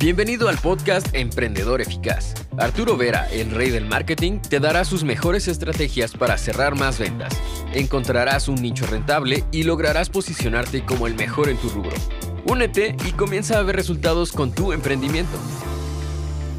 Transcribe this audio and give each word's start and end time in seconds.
Bienvenido 0.00 0.48
al 0.48 0.56
podcast 0.58 1.12
Emprendedor 1.12 1.80
Eficaz. 1.80 2.32
Arturo 2.56 2.96
Vera, 2.96 3.28
el 3.32 3.50
rey 3.50 3.70
del 3.70 3.84
marketing, 3.84 4.38
te 4.38 4.60
dará 4.60 4.84
sus 4.84 5.02
mejores 5.02 5.48
estrategias 5.48 6.12
para 6.12 6.38
cerrar 6.38 6.76
más 6.76 7.00
ventas. 7.00 7.36
Encontrarás 7.74 8.46
un 8.46 8.62
nicho 8.62 8.86
rentable 8.86 9.42
y 9.50 9.64
lograrás 9.64 10.08
posicionarte 10.08 10.84
como 10.84 11.08
el 11.08 11.16
mejor 11.16 11.48
en 11.48 11.56
tu 11.56 11.68
rubro. 11.70 11.96
Únete 12.46 12.94
y 13.08 13.10
comienza 13.10 13.58
a 13.58 13.62
ver 13.64 13.74
resultados 13.74 14.30
con 14.30 14.52
tu 14.52 14.72
emprendimiento. 14.72 15.36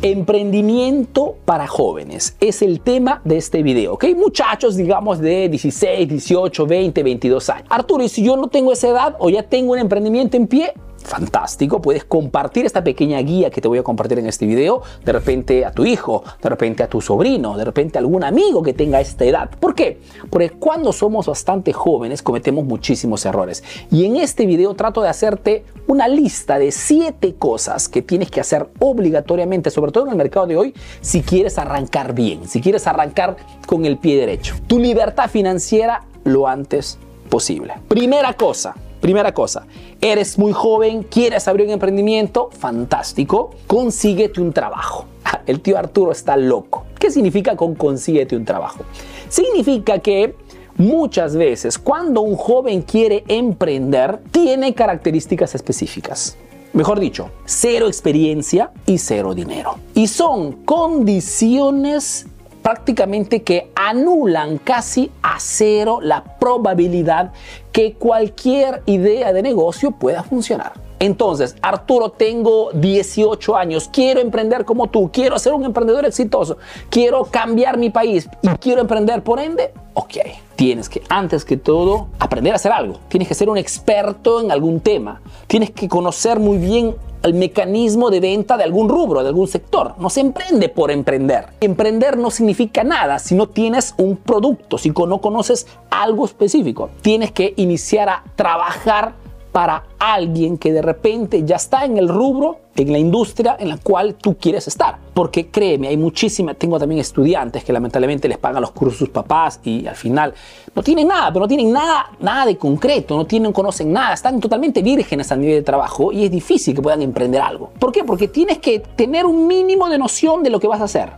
Emprendimiento 0.02 1.38
para 1.46 1.66
jóvenes 1.66 2.36
es 2.42 2.62
el 2.62 2.82
tema 2.82 3.21
de 3.24 3.38
este 3.38 3.64
video, 3.64 3.94
¿ok? 3.94 4.04
Muchachos, 4.18 4.76
digamos 4.76 5.20
de 5.20 5.48
16, 5.48 6.10
18, 6.10 6.68
20, 6.68 7.04
22 7.04 7.50
años. 7.52 7.68
Arturo, 7.70 8.04
y 8.04 8.10
si 8.10 8.21
yo 8.21 8.36
no 8.36 8.50
tengo 8.50 8.74
esa 8.74 8.90
edad 8.90 9.16
o 9.18 9.30
ya 9.30 9.44
tengo 9.44 9.71
un 9.71 9.80
emprendimiento 9.80 10.36
en 10.36 10.46
pie, 10.46 10.74
fantástico, 11.04 11.82
puedes 11.82 12.04
compartir 12.04 12.66
esta 12.66 12.84
pequeña 12.84 13.20
guía 13.20 13.50
que 13.50 13.62
te 13.62 13.68
voy 13.68 13.80
a 13.80 13.84
compartir 13.84 14.20
en 14.20 14.28
este 14.28 14.46
video, 14.46 14.82
de 15.04 15.12
repente 15.12 15.66
a 15.66 15.71
tu 15.71 15.86
hijo, 15.86 16.24
de 16.42 16.50
repente 16.50 16.84
a 16.84 16.88
tu 16.88 17.02
sobrino, 17.02 17.57
de 17.57 17.66
repente 17.66 17.98
a 17.98 18.02
algún 18.02 18.24
amigo 18.24 18.62
que 18.64 18.74
tenga 18.74 19.02
esta 19.02 19.26
edad. 19.26 19.50
¿Por 19.60 19.76
qué? 19.76 20.00
Porque 20.30 20.52
cuando 20.52 20.93
somos 20.93 21.28
bastante 21.28 21.74
jóvenes 21.74 22.21
cometemos 22.21 22.66
muchísimos 22.66 23.26
errores. 23.26 23.64
Y 23.92 24.06
en 24.06 24.18
este 24.18 24.46
video 24.46 24.74
trato 24.76 25.02
de 25.02 25.10
hacerte 25.10 25.66
una 25.88 26.07
lista 26.07 26.60
de 26.60 26.71
siete 26.71 27.36
cosas 27.36 27.90
que 27.90 28.02
tienes 28.02 28.29
que 28.29 28.40
hacer 28.40 28.70
obligatoriamente, 28.79 29.71
sobre 29.71 29.92
todo 29.92 30.06
en 30.06 30.12
el 30.12 30.18
mercado 30.18 30.48
de 30.48 30.57
hoy, 30.57 30.74
si 31.02 31.21
quieres 31.21 31.57
arrancar 31.57 32.14
bien, 32.14 32.48
si 32.48 32.62
quieres 32.62 32.88
arrancar 32.88 33.38
con 33.66 33.86
el 33.86 33.98
pie 33.98 34.18
derecho. 34.18 34.56
Tu 34.68 34.80
libertad 34.80 35.30
financiera 35.30 36.04
lo 36.23 36.48
antes 36.48 37.00
posible. 37.30 37.76
Primera 37.88 38.34
cosa, 38.34 38.76
Primera 39.00 39.34
cosa, 39.34 39.66
eres 40.02 40.38
muy 40.38 40.52
joven, 40.52 41.03
quieres 41.03 41.48
abrir 41.48 41.67
un 41.67 41.73
emprendimiento, 41.73 42.50
fantástico, 42.52 43.52
consíguete 43.66 44.42
un 44.42 44.52
trabajo. 44.52 45.06
Ah, 45.23 45.42
el 45.45 45.62
tío 45.62 45.78
Arturo 45.78 46.12
está 46.12 46.36
loco. 46.36 46.86
¿Qué 47.00 47.10
significa 47.10 47.56
con 47.56 47.76
consíguete 47.76 48.36
un 48.36 48.44
trabajo? 48.44 48.84
Significa 49.30 50.00
que 50.00 50.36
muchas 50.76 51.36
veces 51.36 51.78
cuando 51.78 52.22
un 52.22 52.36
joven 52.36 52.82
quiere 52.82 53.23
emprender, 53.30 54.20
tiene 54.32 54.73
características 54.73 55.56
específicas. 55.56 56.36
Mejor 56.73 57.00
dicho, 57.00 57.32
cero 57.45 57.88
experiencia 57.88 58.72
y 58.86 58.98
cero 58.98 59.34
dinero. 59.34 59.78
Y 59.95 60.08
son 60.08 60.64
condiciones 60.66 62.28
prácticamente 62.62 63.44
que 63.44 63.72
anulan 63.76 64.58
casi 64.58 65.12
a 65.22 65.38
cero 65.40 66.00
la 66.02 66.24
probabilidad 66.40 67.32
que 67.72 67.94
cualquier 67.94 68.82
idea 68.86 69.34
de 69.34 69.42
negocio 69.42 69.92
pueda 69.92 70.24
funcionar. 70.24 70.74
Entonces, 71.00 71.55
Arturo, 71.61 72.09
tengo 72.09 72.72
18 72.73 73.55
años, 73.55 73.89
quiero 73.92 74.19
emprender 74.19 74.66
como 74.66 74.88
tú, 74.88 75.09
quiero 75.11 75.39
ser 75.39 75.53
un 75.53 75.64
emprendedor 75.64 76.05
exitoso, 76.05 76.58
quiero 76.89 77.23
cambiar 77.23 77.78
mi 77.78 77.89
país 77.89 78.30
y 78.42 78.50
quiero 78.59 78.81
emprender 78.81 79.23
por 79.23 79.39
ende. 79.39 79.72
Ok, 79.94 80.17
tienes 80.55 80.89
que, 80.89 81.02
antes 81.09 81.45
que 81.45 81.58
todo, 81.58 82.08
aprender 82.20 82.53
a 82.53 82.58
hacer 82.58 82.72
algo. 82.72 83.00
Tienes 83.08 83.27
que 83.27 83.33
ser 83.33 83.50
un 83.50 83.58
experto 83.58 84.42
en 84.42 84.52
algún 84.52 84.81
tema. 84.81 85.22
Tienes 85.47 85.72
que 85.72 85.88
conocer 85.88 86.39
muy 86.39 86.58
bien 86.58 86.95
el 87.23 87.33
mecanismo 87.33 88.09
de 88.09 88.20
venta 88.20 88.58
de 88.58 88.64
algún 88.64 88.88
rubro, 88.88 89.22
de 89.22 89.30
algún 89.30 89.47
sector. 89.47 89.95
No 90.00 90.09
se 90.09 90.22
emprende 90.22 90.70
por 90.70 90.92
emprender. 90.92 91.47
Emprender 91.59 92.17
no 92.17 92.31
significa 92.31 92.83
nada 92.83 93.20
si 93.20 93.36
no 93.36 93.47
tienes 93.47 93.94
un 93.97 94.17
producto, 94.17 94.77
si 94.77 94.92
no 94.92 95.20
conoces 95.20 95.67
algo 95.89 96.25
específico. 96.25 96.89
Tienes 97.02 97.31
que 97.31 97.53
iniciar 97.58 98.09
a 98.09 98.23
trabajar 98.36 99.14
para 99.52 99.83
alguien 99.97 100.58
que 100.58 100.72
de 100.72 100.81
repente 100.81 101.44
ya 101.44 101.55
está 101.55 101.86
en 101.86 101.97
el 101.97 102.08
rubro, 102.08 102.59
en 102.75 102.92
la 102.92 103.00
industria 103.00 103.58
en 103.59 103.69
la 103.69 103.78
cual 103.78 104.16
tú 104.16 104.38
quieres 104.38 104.67
estar. 104.67 104.97
Porque 105.14 105.47
créeme, 105.47 105.88
hay 105.88 105.97
muchísimas, 105.97 106.58
tengo 106.58 106.80
también 106.80 107.02
estudiantes 107.02 107.64
que 107.64 107.73
lamentablemente 107.73 108.27
les 108.27 108.38
pagan 108.38 108.61
los 108.61 108.72
cursos 108.72 109.00
sus 109.00 109.09
papás 109.09 109.59
y 109.64 109.88
al 109.88 109.95
final 109.95 110.33
no 110.76 110.83
tienen 110.83 111.08
nada, 111.08 111.27
pero 111.30 111.42
no 111.42 111.48
tienen 111.48 111.71
nada, 111.71 112.11
nada 112.20 112.45
de 112.45 112.58
concreto, 112.58 113.17
no 113.17 113.26
tienen, 113.26 113.52
conocen 113.52 113.92
nada, 113.92 114.14
están 114.14 114.39
totalmente 114.39 114.82
vírgenes 114.82 115.32
a 115.32 115.36
nivel 115.36 115.55
de 115.55 115.64
trabajo 115.64 116.11
y 116.11 116.26
es 116.26 116.32
difícil 116.32 116.76
que 116.76 116.82
puedan 116.82 117.02
emprender 117.02 117.42
algo. 117.42 117.71
¿Por 117.80 117.92
qué? 117.92 118.04
Porque 118.04 118.27
tienes 118.27 118.59
que 118.59 118.80
tener 118.80 119.26
un 119.26 119.48
mínimo 119.48 119.89
de 119.89 119.98
noción 119.98 120.43
de 120.43 120.49
lo 120.49 120.59
que 120.59 120.67
vas 120.67 120.82
a 120.82 120.86
hacer, 120.86 121.09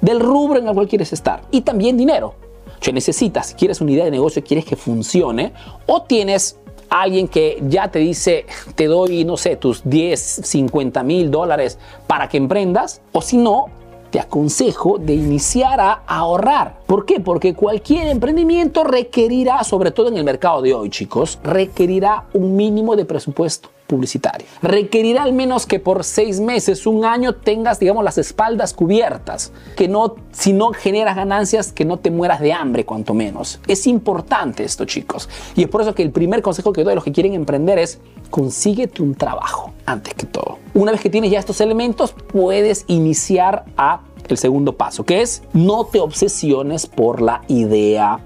del 0.00 0.20
rubro 0.20 0.58
en 0.58 0.68
el 0.68 0.74
cual 0.74 0.88
quieres 0.88 1.12
estar 1.12 1.42
y 1.50 1.62
también 1.62 1.96
dinero. 1.96 2.34
Si 2.80 2.92
necesitas, 2.92 3.48
si 3.48 3.54
quieres 3.54 3.80
una 3.82 3.90
idea 3.92 4.06
de 4.06 4.10
negocio, 4.10 4.42
quieres 4.42 4.64
que 4.64 4.74
funcione, 4.74 5.52
o 5.86 6.02
tienes 6.02 6.58
alguien 6.90 7.28
que 7.28 7.62
ya 7.68 7.88
te 7.90 8.00
dice, 8.00 8.46
te 8.74 8.86
doy, 8.86 9.24
no 9.24 9.36
sé, 9.36 9.56
tus 9.56 9.82
10, 9.84 10.20
50 10.44 11.02
mil 11.02 11.30
dólares 11.30 11.78
para 12.06 12.28
que 12.28 12.36
emprendas, 12.36 13.00
o 13.12 13.22
si 13.22 13.36
no, 13.36 13.66
te 14.10 14.18
aconsejo 14.18 14.98
de 14.98 15.14
iniciar 15.14 15.80
a 15.80 16.02
ahorrar. 16.06 16.80
¿Por 16.86 17.06
qué? 17.06 17.20
Porque 17.20 17.54
cualquier 17.54 18.08
emprendimiento 18.08 18.82
requerirá, 18.82 19.62
sobre 19.62 19.92
todo 19.92 20.08
en 20.08 20.16
el 20.16 20.24
mercado 20.24 20.60
de 20.62 20.74
hoy, 20.74 20.90
chicos, 20.90 21.38
requerirá 21.44 22.24
un 22.32 22.56
mínimo 22.56 22.96
de 22.96 23.04
presupuesto 23.04 23.70
publicitario. 23.90 24.46
Requerirá 24.62 25.24
al 25.24 25.32
menos 25.32 25.66
que 25.66 25.80
por 25.80 26.04
seis 26.04 26.38
meses, 26.40 26.86
un 26.86 27.04
año, 27.04 27.34
tengas, 27.34 27.80
digamos, 27.80 28.04
las 28.04 28.18
espaldas 28.18 28.72
cubiertas. 28.72 29.52
Que 29.76 29.88
no, 29.88 30.14
si 30.30 30.52
no 30.52 30.72
generas 30.72 31.16
ganancias, 31.16 31.72
que 31.72 31.84
no 31.84 31.98
te 31.98 32.10
mueras 32.10 32.40
de 32.40 32.52
hambre, 32.52 32.84
cuanto 32.84 33.12
menos. 33.12 33.60
Es 33.66 33.86
importante 33.86 34.62
esto, 34.62 34.84
chicos. 34.84 35.28
Y 35.56 35.64
es 35.64 35.68
por 35.68 35.82
eso 35.82 35.94
que 35.94 36.02
el 36.02 36.12
primer 36.12 36.40
consejo 36.40 36.72
que 36.72 36.84
doy 36.84 36.92
a 36.92 36.94
los 36.94 37.04
que 37.04 37.12
quieren 37.12 37.34
emprender 37.34 37.78
es 37.78 37.98
consíguete 38.30 39.02
un 39.02 39.16
trabajo 39.16 39.72
antes 39.84 40.14
que 40.14 40.26
todo. 40.26 40.58
Una 40.72 40.92
vez 40.92 41.00
que 41.00 41.10
tienes 41.10 41.32
ya 41.32 41.40
estos 41.40 41.60
elementos, 41.60 42.14
puedes 42.32 42.84
iniciar 42.86 43.64
a 43.76 44.02
el 44.28 44.38
segundo 44.38 44.76
paso, 44.76 45.04
que 45.04 45.22
es 45.22 45.42
no 45.52 45.84
te 45.84 46.00
obsesiones 46.00 46.86
por 46.86 47.20
la 47.20 47.42
idea 47.48 48.20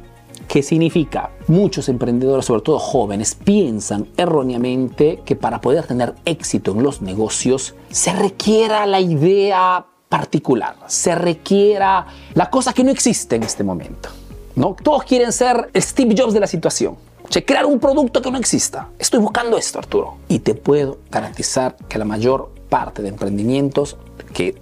¿Qué 0.54 0.62
significa? 0.62 1.30
Muchos 1.48 1.88
emprendedores, 1.88 2.44
sobre 2.44 2.62
todo 2.62 2.78
jóvenes, 2.78 3.34
piensan 3.34 4.06
erróneamente 4.16 5.20
que 5.24 5.34
para 5.34 5.60
poder 5.60 5.84
tener 5.84 6.14
éxito 6.24 6.70
en 6.70 6.84
los 6.84 7.02
negocios 7.02 7.74
se 7.90 8.12
requiera 8.12 8.86
la 8.86 9.00
idea 9.00 9.84
particular, 10.08 10.76
se 10.86 11.16
requiera 11.16 12.06
la 12.34 12.50
cosa 12.50 12.72
que 12.72 12.84
no 12.84 12.92
existe 12.92 13.34
en 13.34 13.42
este 13.42 13.64
momento. 13.64 14.10
¿no? 14.54 14.76
Todos 14.80 15.02
quieren 15.02 15.32
ser 15.32 15.70
Steve 15.74 16.14
Jobs 16.16 16.32
de 16.32 16.38
la 16.38 16.46
situación. 16.46 16.94
crear 17.44 17.66
un 17.66 17.80
producto 17.80 18.22
que 18.22 18.30
no 18.30 18.38
exista. 18.38 18.90
Estoy 18.96 19.18
buscando 19.18 19.56
esto, 19.56 19.80
Arturo. 19.80 20.18
Y 20.28 20.38
te 20.38 20.54
puedo 20.54 20.98
garantizar 21.10 21.74
que 21.88 21.98
la 21.98 22.04
mayor 22.04 22.52
parte 22.68 23.02
de 23.02 23.08
emprendimientos 23.08 23.96
que 24.32 24.56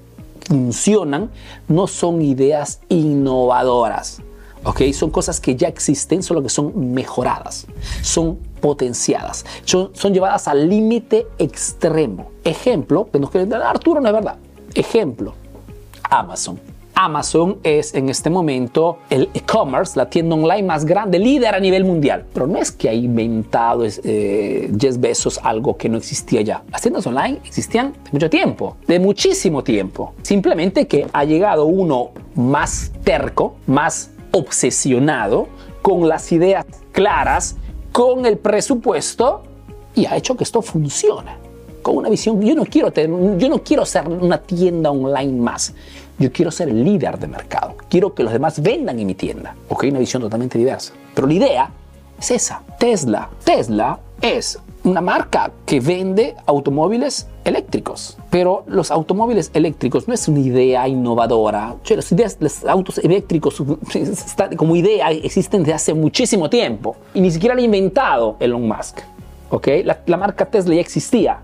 funcionan 0.48 1.30
no 1.68 1.86
son 1.86 2.22
ideas 2.22 2.80
innovadoras 2.88 4.22
son 4.92 5.10
cosas 5.10 5.40
que 5.40 5.56
ya 5.56 5.68
existen, 5.68 6.22
solo 6.22 6.42
que 6.42 6.48
son 6.48 6.92
mejoradas, 6.92 7.66
son 8.02 8.38
potenciadas, 8.60 9.44
son, 9.64 9.90
llevadas 10.12 10.48
al 10.48 10.68
límite 10.68 11.26
extremo. 11.38 12.30
Ejemplo, 12.44 13.08
que 13.12 13.18
nos 13.18 13.30
quieren 13.30 13.48
dar 13.48 13.62
Arturo, 13.62 14.00
no 14.00 14.08
es 14.08 14.14
verdad. 14.14 14.36
Ejemplo, 14.74 15.34
Amazon. 16.08 16.58
Amazon 16.94 17.58
es 17.62 17.94
en 17.94 18.10
este 18.10 18.28
momento 18.28 18.98
el 19.08 19.30
e-commerce, 19.34 19.98
la 19.98 20.10
tienda 20.10 20.36
online 20.36 20.62
más 20.62 20.84
grande, 20.84 21.18
líder 21.18 21.54
a 21.54 21.60
nivel 21.60 21.84
mundial. 21.84 22.26
Pero 22.32 22.46
no 22.46 22.58
es 22.58 22.70
que 22.70 22.88
ha 22.88 22.94
inventado 22.94 23.84
eh, 23.84 24.70
Jeff 24.78 24.98
Bezos 24.98 25.40
algo 25.42 25.76
que 25.76 25.88
no 25.88 25.96
existía 25.96 26.42
ya. 26.42 26.62
Las 26.70 26.82
tiendas 26.82 27.06
online 27.06 27.40
existían 27.44 27.92
de 27.92 28.10
mucho 28.12 28.30
tiempo, 28.30 28.76
de 28.86 29.00
muchísimo 29.00 29.64
tiempo. 29.64 30.14
Simplemente 30.22 30.86
que 30.86 31.06
ha 31.12 31.24
llegado 31.24 31.64
uno 31.64 32.10
más 32.34 32.92
terco, 33.04 33.56
más 33.66 34.11
obsesionado 34.32 35.48
con 35.82 36.08
las 36.08 36.32
ideas 36.32 36.66
claras, 36.92 37.56
con 37.92 38.26
el 38.26 38.38
presupuesto 38.38 39.42
y 39.94 40.06
ha 40.06 40.16
hecho 40.16 40.36
que 40.36 40.44
esto 40.44 40.62
funcione. 40.62 41.32
Con 41.82 41.96
una 41.96 42.08
visión, 42.08 42.40
yo 42.40 42.54
no 42.54 42.64
quiero 42.64 42.92
tener, 42.92 43.38
yo 43.38 43.48
no 43.48 43.58
quiero 43.58 43.84
ser 43.84 44.08
una 44.08 44.38
tienda 44.38 44.90
online 44.90 45.40
más. 45.40 45.74
Yo 46.18 46.30
quiero 46.30 46.50
ser 46.50 46.68
el 46.68 46.84
líder 46.84 47.18
de 47.18 47.26
mercado. 47.26 47.74
Quiero 47.88 48.14
que 48.14 48.22
los 48.22 48.32
demás 48.32 48.62
vendan 48.62 48.98
en 48.98 49.06
mi 49.06 49.14
tienda. 49.14 49.56
Ok, 49.68 49.84
una 49.88 49.98
visión 49.98 50.22
totalmente 50.22 50.58
diversa. 50.58 50.92
Pero 51.14 51.26
la 51.26 51.34
idea 51.34 51.70
es 52.18 52.30
esa. 52.30 52.62
Tesla. 52.78 53.28
Tesla 53.42 53.98
es 54.20 54.58
una 54.84 55.00
marca 55.00 55.50
que 55.66 55.80
vende 55.80 56.36
automóviles 56.46 57.26
eléctricos. 57.44 58.16
Pero 58.32 58.64
los 58.66 58.90
automóviles 58.90 59.50
eléctricos 59.52 60.08
no 60.08 60.14
es 60.14 60.26
una 60.26 60.40
idea 60.40 60.88
innovadora. 60.88 61.76
Las 61.86 62.10
ideas, 62.12 62.38
los 62.40 62.64
autos 62.64 62.96
eléctricos 62.96 63.62
como 64.56 64.74
idea 64.74 65.10
existen 65.10 65.60
desde 65.60 65.74
hace 65.74 65.92
muchísimo 65.92 66.48
tiempo. 66.48 66.96
Y 67.12 67.20
ni 67.20 67.30
siquiera 67.30 67.54
lo 67.54 67.60
ha 67.60 67.64
inventado 67.64 68.36
Elon 68.40 68.66
Musk. 68.66 69.00
¿okay? 69.50 69.82
La, 69.82 70.00
la 70.06 70.16
marca 70.16 70.46
Tesla 70.46 70.74
ya 70.74 70.80
existía. 70.80 71.40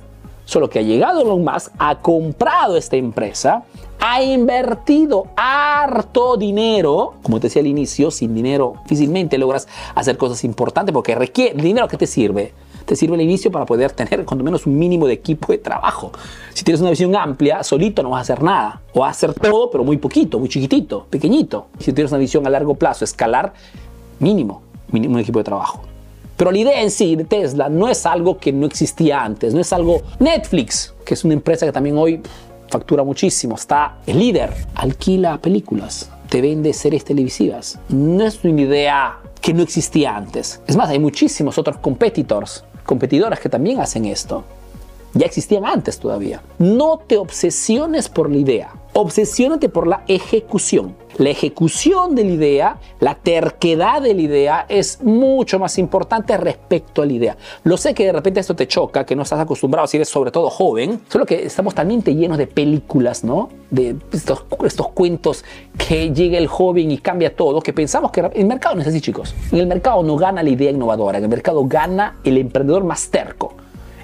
Solo 0.47 0.71
que 0.71 0.79
ha 0.79 0.83
llegado 0.83 1.21
Elon 1.21 1.45
Musk, 1.45 1.73
ha 1.79 1.97
comprado 1.97 2.79
esta 2.79 2.97
empresa, 2.97 3.65
ha 4.01 4.23
invertido 4.23 5.27
harto 5.37 6.39
dinero. 6.39 7.17
Como 7.23 7.39
te 7.39 7.49
decía 7.49 7.61
al 7.61 7.67
inicio, 7.67 8.11
sin 8.11 8.35
dinero 8.35 8.77
difícilmente 8.85 9.37
logras 9.37 9.69
hacer 9.95 10.17
cosas 10.17 10.43
importantes 10.43 10.95
porque 10.95 11.15
requiere 11.15 11.55
el 11.55 11.61
dinero 11.61 11.87
que 11.87 11.99
te 11.99 12.07
sirve 12.07 12.55
te 12.89 12.97
sirve 12.97 13.17
el 13.17 13.21
inicio 13.21 13.53
para 13.53 13.67
poder 13.67 13.93
tener 13.93 14.25
cuando 14.25 14.43
menos 14.43 14.67
un 14.67 14.79
mínimo 14.79 15.07
de 15.07 15.13
equipo 15.13 15.53
de 15.53 15.59
trabajo. 15.59 16.11
Si 16.55 16.65
tienes 16.65 16.81
una 16.81 16.89
visión 16.89 17.15
amplia, 17.15 17.63
solito 17.63 18.03
no 18.03 18.11
vas 18.11 18.21
a 18.21 18.33
hacer 18.33 18.43
nada. 18.43 18.81
O 18.95 19.01
vas 19.01 19.09
a 19.09 19.11
hacer 19.11 19.35
todo, 19.35 19.71
pero 19.71 19.85
muy 19.85 19.99
poquito, 19.99 20.39
muy 20.39 20.49
chiquitito, 20.49 21.07
pequeñito. 21.11 21.67
Si 21.79 21.93
tienes 21.93 22.11
una 22.13 22.19
visión 22.19 22.47
a 22.47 22.51
largo 22.51 22.77
plazo, 22.77 23.05
escalar, 23.05 23.53
mínimo, 24.21 24.63
mínimo 24.91 25.17
un 25.17 25.21
equipo 25.21 25.39
de 25.39 25.45
trabajo. 25.45 25.83
Pero 26.39 26.51
la 26.51 26.57
idea 26.57 26.83
en 26.83 26.91
sí 26.91 27.15
de 27.15 27.25
Tesla 27.25 27.69
no 27.69 27.89
es 27.89 28.07
algo 28.07 28.39
que 28.39 28.55
no 28.55 28.65
existía 28.65 29.23
antes, 29.23 29.53
no 29.53 29.61
es 29.61 29.71
algo 29.75 30.01
Netflix, 30.19 30.95
que 31.05 31.13
es 31.13 31.25
una 31.25 31.35
empresa 31.35 31.67
que 31.67 31.73
también 31.73 31.99
hoy 31.99 32.23
factura 32.71 33.05
muchísimo, 33.05 33.57
está 33.57 33.99
el 34.07 34.19
líder, 34.19 34.55
alquila 34.75 35.37
películas, 35.39 36.11
te 36.31 36.41
vende 36.41 36.73
series 36.73 37.05
televisivas. 37.05 37.79
No 37.91 38.25
es 38.25 38.43
una 38.45 38.63
idea 38.63 39.19
que 39.43 39.53
no 39.53 39.63
existía 39.63 40.17
antes. 40.17 40.63
Es 40.67 40.77
más, 40.77 40.89
hay 40.89 40.99
muchísimos 40.99 41.59
otros 41.59 41.79
competitors, 41.79 42.65
competidores 42.89 43.39
que 43.39 43.51
también 43.51 43.81
hacen 43.81 44.07
esto. 44.07 44.45
Ya 45.13 45.27
existían 45.27 45.67
antes 45.67 45.99
todavía. 45.99 46.41
No 46.59 46.99
te 47.07 47.19
obsesiones 47.19 48.09
por 48.09 48.31
la 48.31 48.39
idea, 48.39 48.73
obsesiónate 48.93 49.69
por 49.69 49.87
la 49.87 50.03
ejecución. 50.09 50.97
La 51.19 51.31
ejecución 51.31 52.15
de 52.15 52.25
la 52.25 52.31
idea, 52.31 52.77
la 53.01 53.17
terquedad 53.17 54.01
de 54.01 54.15
la 54.15 54.23
idea 54.23 54.67
es 54.69 55.03
mucho 55.03 55.59
más 55.59 55.77
importante 55.79 56.37
respecto 56.37 57.03
a 57.03 57.07
la 57.07 57.13
idea. 57.13 57.37
Lo 57.65 57.77
sé 57.77 57.93
que 57.93 58.05
de 58.05 58.13
repente 58.13 58.39
esto 58.39 58.55
te 58.55 58.69
choca, 58.69 59.05
que 59.05 59.17
no 59.17 59.23
estás 59.23 59.41
acostumbrado, 59.41 59.89
si 59.89 59.97
eres 59.97 60.09
sobre 60.09 60.31
todo 60.31 60.49
joven, 60.49 61.01
solo 61.09 61.27
que 61.27 61.45
estamos 61.45 61.75
también 61.75 62.03
llenos 62.03 62.39
de 62.39 62.47
películas, 62.47 63.25
¿no? 63.25 63.49
De 63.71 63.97
estos, 64.13 64.45
estos 64.65 64.89
cuentos 64.91 65.45
que 65.77 66.13
llega 66.13 66.39
el 66.39 66.47
joven 66.47 66.91
y 66.91 66.99
cambia 66.99 67.35
todo, 67.35 67.61
que 67.61 67.73
pensamos 67.73 68.13
que 68.13 68.21
el 68.21 68.47
mercado 68.47 68.77
no 68.77 68.83
es 68.83 68.89
así, 68.89 69.01
chicos. 69.01 69.35
En 69.51 69.59
el 69.59 69.67
mercado 69.67 70.03
no 70.03 70.17
gana 70.17 70.43
la 70.43 70.51
idea 70.51 70.71
innovadora, 70.71 71.19
en 71.19 71.25
el 71.25 71.31
mercado 71.31 71.67
gana 71.67 72.19
el 72.23 72.39
emprendedor 72.39 72.85
más 72.85 73.11
terco, 73.11 73.55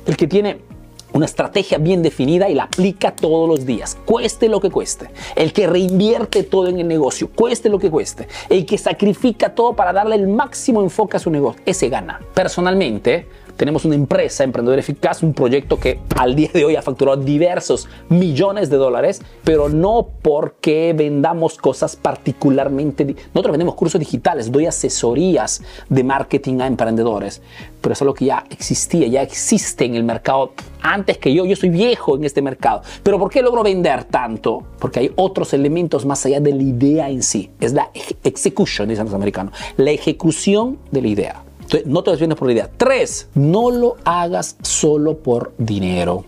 el 0.04 0.16
que 0.16 0.26
tiene 0.26 0.73
una 1.14 1.26
estrategia 1.26 1.78
bien 1.78 2.02
definida 2.02 2.48
y 2.50 2.54
la 2.54 2.64
aplica 2.64 3.14
todos 3.14 3.48
los 3.48 3.64
días, 3.64 3.96
cueste 4.04 4.48
lo 4.48 4.60
que 4.60 4.70
cueste. 4.70 5.10
El 5.36 5.52
que 5.52 5.66
reinvierte 5.66 6.42
todo 6.42 6.66
en 6.66 6.80
el 6.80 6.88
negocio, 6.88 7.30
cueste 7.34 7.68
lo 7.68 7.78
que 7.78 7.90
cueste. 7.90 8.28
El 8.50 8.66
que 8.66 8.76
sacrifica 8.76 9.54
todo 9.54 9.74
para 9.74 9.92
darle 9.92 10.16
el 10.16 10.26
máximo 10.26 10.82
enfoque 10.82 11.16
a 11.16 11.20
su 11.20 11.30
negocio, 11.30 11.62
ese 11.64 11.88
gana. 11.88 12.20
Personalmente, 12.34 13.28
tenemos 13.56 13.84
una 13.84 13.94
empresa, 13.94 14.44
Emprendedor 14.44 14.78
Eficaz, 14.78 15.22
un 15.22 15.32
proyecto 15.32 15.78
que 15.78 16.00
al 16.16 16.34
día 16.34 16.50
de 16.52 16.64
hoy 16.64 16.76
ha 16.76 16.82
facturado 16.82 17.16
diversos 17.16 17.88
millones 18.08 18.70
de 18.70 18.76
dólares, 18.76 19.22
pero 19.44 19.68
no 19.68 20.08
porque 20.22 20.94
vendamos 20.96 21.56
cosas 21.56 21.96
particularmente. 21.96 23.04
Nosotros 23.32 23.52
vendemos 23.52 23.74
cursos 23.74 23.98
digitales, 23.98 24.50
doy 24.50 24.66
asesorías 24.66 25.62
de 25.88 26.04
marketing 26.04 26.60
a 26.60 26.66
emprendedores, 26.66 27.42
pero 27.80 27.92
eso 27.92 28.04
es 28.04 28.06
lo 28.06 28.14
que 28.14 28.26
ya 28.26 28.44
existía, 28.50 29.06
ya 29.06 29.22
existe 29.22 29.84
en 29.84 29.94
el 29.94 30.04
mercado 30.04 30.52
antes 30.82 31.18
que 31.18 31.32
yo. 31.32 31.44
Yo 31.44 31.56
soy 31.56 31.70
viejo 31.70 32.16
en 32.16 32.24
este 32.24 32.42
mercado. 32.42 32.82
Pero 33.02 33.18
¿por 33.18 33.30
qué 33.30 33.42
logro 33.42 33.62
vender 33.62 34.04
tanto? 34.04 34.62
Porque 34.78 35.00
hay 35.00 35.12
otros 35.16 35.52
elementos 35.52 36.04
más 36.04 36.24
allá 36.26 36.40
de 36.40 36.52
la 36.52 36.62
idea 36.62 37.10
en 37.10 37.22
sí. 37.22 37.50
Es 37.60 37.72
la 37.72 37.90
execution, 38.22 38.88
dicen 38.88 39.04
los 39.04 39.14
americanos, 39.14 39.54
la 39.76 39.90
ejecución 39.90 40.78
de 40.90 41.02
la 41.02 41.08
idea 41.08 41.43
no 41.86 42.02
te 42.02 42.10
desvíes 42.10 42.34
por 42.34 42.48
la 42.48 42.52
idea. 42.52 42.70
Tres, 42.76 43.28
no 43.34 43.70
lo 43.70 43.96
hagas 44.04 44.56
solo 44.62 45.18
por 45.18 45.52
dinero. 45.58 46.24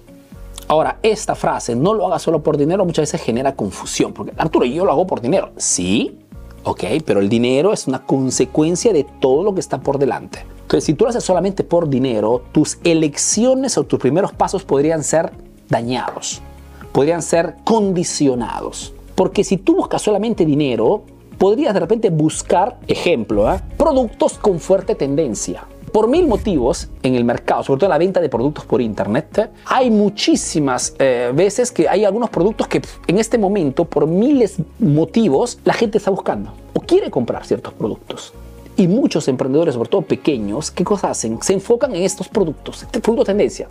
Ahora, 0.69 0.99
esta 1.03 1.35
frase, 1.35 1.77
no 1.77 1.95
lo 1.95 2.07
hagas 2.07 2.23
solo 2.23 2.43
por 2.43 2.57
dinero, 2.57 2.85
muchas 2.85 3.05
veces 3.05 3.23
genera 3.23 3.55
confusión. 3.55 4.13
Porque, 4.13 4.33
Arturo, 4.37 4.65
yo 4.65 4.85
lo 4.85 4.91
hago 4.91 5.07
por 5.07 5.21
dinero. 5.21 5.51
Sí, 5.57 6.19
ok, 6.65 6.85
pero 7.05 7.21
el 7.21 7.29
dinero 7.29 7.73
es 7.73 7.87
una 7.87 8.05
consecuencia 8.05 8.93
de 8.93 9.05
todo 9.21 9.45
lo 9.45 9.55
que 9.55 9.61
está 9.61 9.81
por 9.81 9.99
delante. 9.99 10.45
Entonces, 10.63 10.85
si 10.85 10.95
tú 10.95 11.05
lo 11.05 11.11
haces 11.11 11.23
solamente 11.23 11.63
por 11.63 11.89
dinero, 11.89 12.43
tus 12.51 12.79
elecciones 12.83 13.79
o 13.79 13.85
tus 13.85 14.01
primeros 14.01 14.33
pasos 14.33 14.65
podrían 14.65 15.05
ser 15.05 15.31
dañados, 15.69 16.43
podrían 16.91 17.23
ser 17.23 17.55
condicionados. 17.63 18.93
Porque 19.15 19.45
si 19.45 19.59
tú 19.59 19.77
buscas 19.77 20.03
solamente 20.03 20.45
dinero, 20.45 21.05
podrías 21.39 21.75
de 21.75 21.81
repente 21.81 22.11
buscar, 22.11 22.79
ejemplo, 22.87 23.53
¿eh? 23.53 23.61
productos 23.77 24.39
con 24.39 24.61
fuerte 24.61 24.95
tendencia. 24.95 25.65
Por 25.93 26.09
mil 26.09 26.27
motivos 26.27 26.89
en 27.03 27.15
el 27.15 27.25
mercado, 27.25 27.63
sobre 27.63 27.81
todo 27.81 27.87
en 27.87 27.93
la 27.93 27.99
venta 27.99 28.21
de 28.21 28.29
productos 28.29 28.65
por 28.67 28.83
internet, 28.83 29.51
hay 29.65 29.91
muchísimas 29.91 30.95
eh, 30.99 31.31
veces 31.35 31.73
que 31.73 31.89
hay 31.89 32.05
algunos 32.05 32.29
productos 32.29 32.69
que 32.69 32.83
en 33.07 33.19
este 33.19 33.39
momento, 33.39 33.85
por 33.87 34.07
miles 34.07 34.57
motivos, 34.79 35.59
la 35.65 35.73
gente 35.73 35.99
está 35.99 36.11
buscando 36.11 36.53
o 36.75 36.81
quiere 36.81 37.11
comprar 37.11 37.47
ciertos 37.47 37.73
productos. 37.73 38.35
Y 38.79 38.89
muchos 38.89 39.27
emprendedores, 39.29 39.75
sobre 39.75 39.89
todo 39.89 40.03
pequeños, 40.03 40.71
¿qué 40.71 40.85
cosas 40.85 41.13
hacen? 41.13 41.41
Se 41.41 41.55
enfocan 41.55 41.95
en 41.95 42.03
estos 42.03 42.29
productos, 42.29 42.83
este 42.83 43.01
tendencia. 43.01 43.69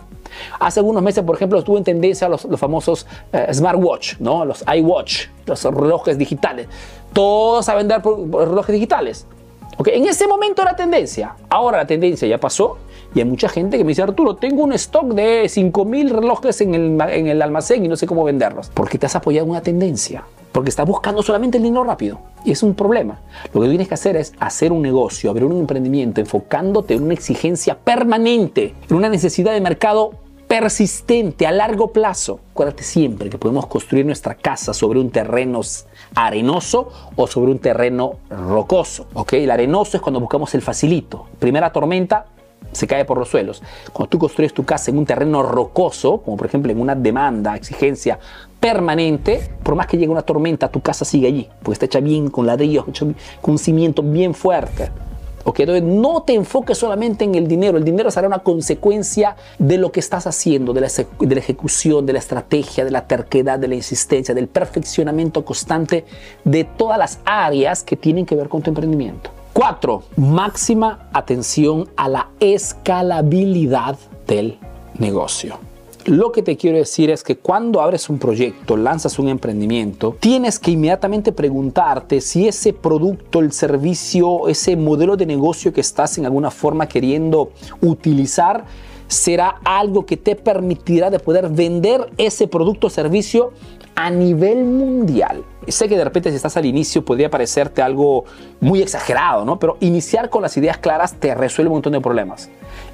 Hace 0.58 0.80
algunos 0.80 1.00
meses, 1.00 1.22
por 1.22 1.36
ejemplo, 1.36 1.60
estuvo 1.60 1.78
en 1.78 1.84
tendencia 1.84 2.28
los, 2.28 2.44
los 2.44 2.58
famosos 2.58 3.06
eh, 3.32 3.46
smartwatch, 3.54 4.18
¿no? 4.18 4.44
los 4.44 4.64
iWatch, 4.66 5.26
los 5.46 5.62
relojes 5.62 6.18
digitales. 6.18 6.66
Todos 7.12 7.68
a 7.68 7.76
vender 7.76 8.02
relojes 8.02 8.72
digitales. 8.72 9.26
Okay. 9.78 9.96
En 9.96 10.06
ese 10.06 10.26
momento 10.26 10.62
era 10.62 10.74
tendencia. 10.74 11.36
Ahora 11.50 11.78
la 11.78 11.86
tendencia 11.86 12.26
ya 12.26 12.38
pasó 12.38 12.78
y 13.14 13.20
hay 13.20 13.26
mucha 13.26 13.48
gente 13.48 13.78
que 13.78 13.84
me 13.84 13.88
dice, 13.88 14.02
Arturo, 14.02 14.34
tengo 14.34 14.64
un 14.64 14.72
stock 14.72 15.06
de 15.12 15.44
5.000 15.44 16.08
relojes 16.10 16.60
en 16.62 16.74
el, 16.74 17.00
en 17.10 17.28
el 17.28 17.42
almacén 17.42 17.84
y 17.84 17.88
no 17.88 17.96
sé 17.96 18.06
cómo 18.06 18.24
venderlos. 18.24 18.70
Porque 18.74 18.98
te 18.98 19.06
has 19.06 19.14
apoyado 19.14 19.44
en 19.44 19.50
una 19.50 19.60
tendencia 19.60 20.24
porque 20.56 20.70
estás 20.70 20.86
buscando 20.86 21.22
solamente 21.22 21.58
el 21.58 21.64
dinero 21.64 21.84
rápido. 21.84 22.18
Y 22.42 22.52
es 22.52 22.62
un 22.62 22.74
problema. 22.74 23.20
Lo 23.52 23.60
que 23.60 23.68
tienes 23.68 23.88
que 23.88 23.92
hacer 23.92 24.16
es 24.16 24.32
hacer 24.40 24.72
un 24.72 24.80
negocio, 24.80 25.28
abrir 25.28 25.44
un 25.44 25.58
emprendimiento, 25.58 26.18
enfocándote 26.18 26.94
en 26.94 27.02
una 27.02 27.12
exigencia 27.12 27.76
permanente, 27.76 28.74
en 28.88 28.96
una 28.96 29.10
necesidad 29.10 29.52
de 29.52 29.60
mercado 29.60 30.12
persistente 30.48 31.46
a 31.46 31.52
largo 31.52 31.88
plazo. 31.92 32.40
Acuérdate 32.52 32.84
siempre 32.84 33.28
que 33.28 33.36
podemos 33.36 33.66
construir 33.66 34.06
nuestra 34.06 34.34
casa 34.34 34.72
sobre 34.72 34.98
un 34.98 35.10
terreno 35.10 35.60
arenoso 36.14 36.90
o 37.16 37.26
sobre 37.26 37.50
un 37.50 37.58
terreno 37.58 38.14
rocoso. 38.30 39.08
¿ok? 39.12 39.34
El 39.34 39.50
arenoso 39.50 39.98
es 39.98 40.02
cuando 40.02 40.20
buscamos 40.20 40.54
el 40.54 40.62
facilito. 40.62 41.26
Primera 41.38 41.70
tormenta, 41.70 42.28
se 42.72 42.86
cae 42.86 43.04
por 43.04 43.18
los 43.18 43.28
suelos. 43.28 43.62
Cuando 43.92 44.10
tú 44.10 44.18
construyes 44.18 44.52
tu 44.52 44.64
casa 44.64 44.90
en 44.90 44.98
un 44.98 45.06
terreno 45.06 45.42
rocoso, 45.42 46.18
como 46.18 46.36
por 46.36 46.46
ejemplo 46.46 46.70
en 46.70 46.80
una 46.80 46.94
demanda, 46.94 47.56
exigencia 47.56 48.18
permanente, 48.60 49.50
por 49.62 49.74
más 49.74 49.86
que 49.86 49.96
llegue 49.96 50.10
una 50.10 50.22
tormenta, 50.22 50.68
tu 50.68 50.80
casa 50.80 51.04
sigue 51.04 51.26
allí, 51.26 51.48
porque 51.62 51.72
está 51.72 51.86
hecha 51.86 52.00
bien 52.00 52.28
con 52.28 52.46
ladrillos, 52.46 52.84
con 52.84 53.14
un 53.52 53.58
cimiento 53.58 54.02
bien 54.02 54.34
fuerte. 54.34 54.90
¿ok? 55.44 55.60
Entonces 55.60 55.84
no 55.84 56.22
te 56.22 56.34
enfoques 56.34 56.76
solamente 56.76 57.24
en 57.24 57.34
el 57.36 57.46
dinero, 57.46 57.78
el 57.78 57.84
dinero 57.84 58.10
será 58.10 58.26
una 58.26 58.40
consecuencia 58.40 59.36
de 59.58 59.78
lo 59.78 59.92
que 59.92 60.00
estás 60.00 60.26
haciendo, 60.26 60.72
de 60.72 60.80
la, 60.80 60.88
de 60.88 61.34
la 61.34 61.40
ejecución, 61.40 62.04
de 62.04 62.14
la 62.14 62.18
estrategia, 62.18 62.84
de 62.84 62.90
la 62.90 63.06
terquedad, 63.06 63.58
de 63.58 63.68
la 63.68 63.76
insistencia, 63.76 64.34
del 64.34 64.48
perfeccionamiento 64.48 65.44
constante 65.44 66.04
de 66.44 66.64
todas 66.64 66.98
las 66.98 67.20
áreas 67.24 67.84
que 67.84 67.96
tienen 67.96 68.26
que 68.26 68.34
ver 68.34 68.48
con 68.48 68.60
tu 68.60 68.70
emprendimiento. 68.70 69.30
Cuatro, 69.56 70.02
máxima 70.18 71.08
atención 71.14 71.88
a 71.96 72.10
la 72.10 72.28
escalabilidad 72.40 73.96
del 74.26 74.58
negocio. 74.98 75.58
Lo 76.04 76.30
que 76.30 76.42
te 76.42 76.58
quiero 76.58 76.76
decir 76.76 77.08
es 77.08 77.22
que 77.22 77.38
cuando 77.38 77.80
abres 77.80 78.10
un 78.10 78.18
proyecto, 78.18 78.76
lanzas 78.76 79.18
un 79.18 79.28
emprendimiento, 79.28 80.14
tienes 80.20 80.58
que 80.58 80.72
inmediatamente 80.72 81.32
preguntarte 81.32 82.20
si 82.20 82.46
ese 82.46 82.74
producto, 82.74 83.40
el 83.40 83.50
servicio, 83.50 84.46
ese 84.46 84.76
modelo 84.76 85.16
de 85.16 85.24
negocio 85.24 85.72
que 85.72 85.80
estás 85.80 86.18
en 86.18 86.26
alguna 86.26 86.50
forma 86.50 86.86
queriendo 86.86 87.52
utilizar, 87.80 88.66
será 89.08 89.60
algo 89.64 90.04
que 90.04 90.18
te 90.18 90.36
permitirá 90.36 91.08
de 91.08 91.18
poder 91.18 91.48
vender 91.48 92.10
ese 92.18 92.46
producto 92.46 92.88
o 92.88 92.90
servicio 92.90 93.52
a 93.96 94.10
nivel 94.10 94.64
mundial. 94.64 95.42
Sé 95.66 95.88
que 95.88 95.96
de 95.96 96.04
repente 96.04 96.30
si 96.30 96.36
estás 96.36 96.56
al 96.56 96.66
inicio 96.66 97.04
podría 97.04 97.30
parecerte 97.30 97.82
algo 97.82 98.24
muy 98.60 98.82
exagerado, 98.82 99.44
¿no? 99.44 99.58
Pero 99.58 99.78
iniciar 99.80 100.30
con 100.30 100.42
las 100.42 100.56
ideas 100.56 100.78
claras 100.78 101.14
te 101.14 101.34
resuelve 101.34 101.70
un 101.70 101.76
montón 101.76 101.94
de 101.94 102.00
problemas. 102.00 102.50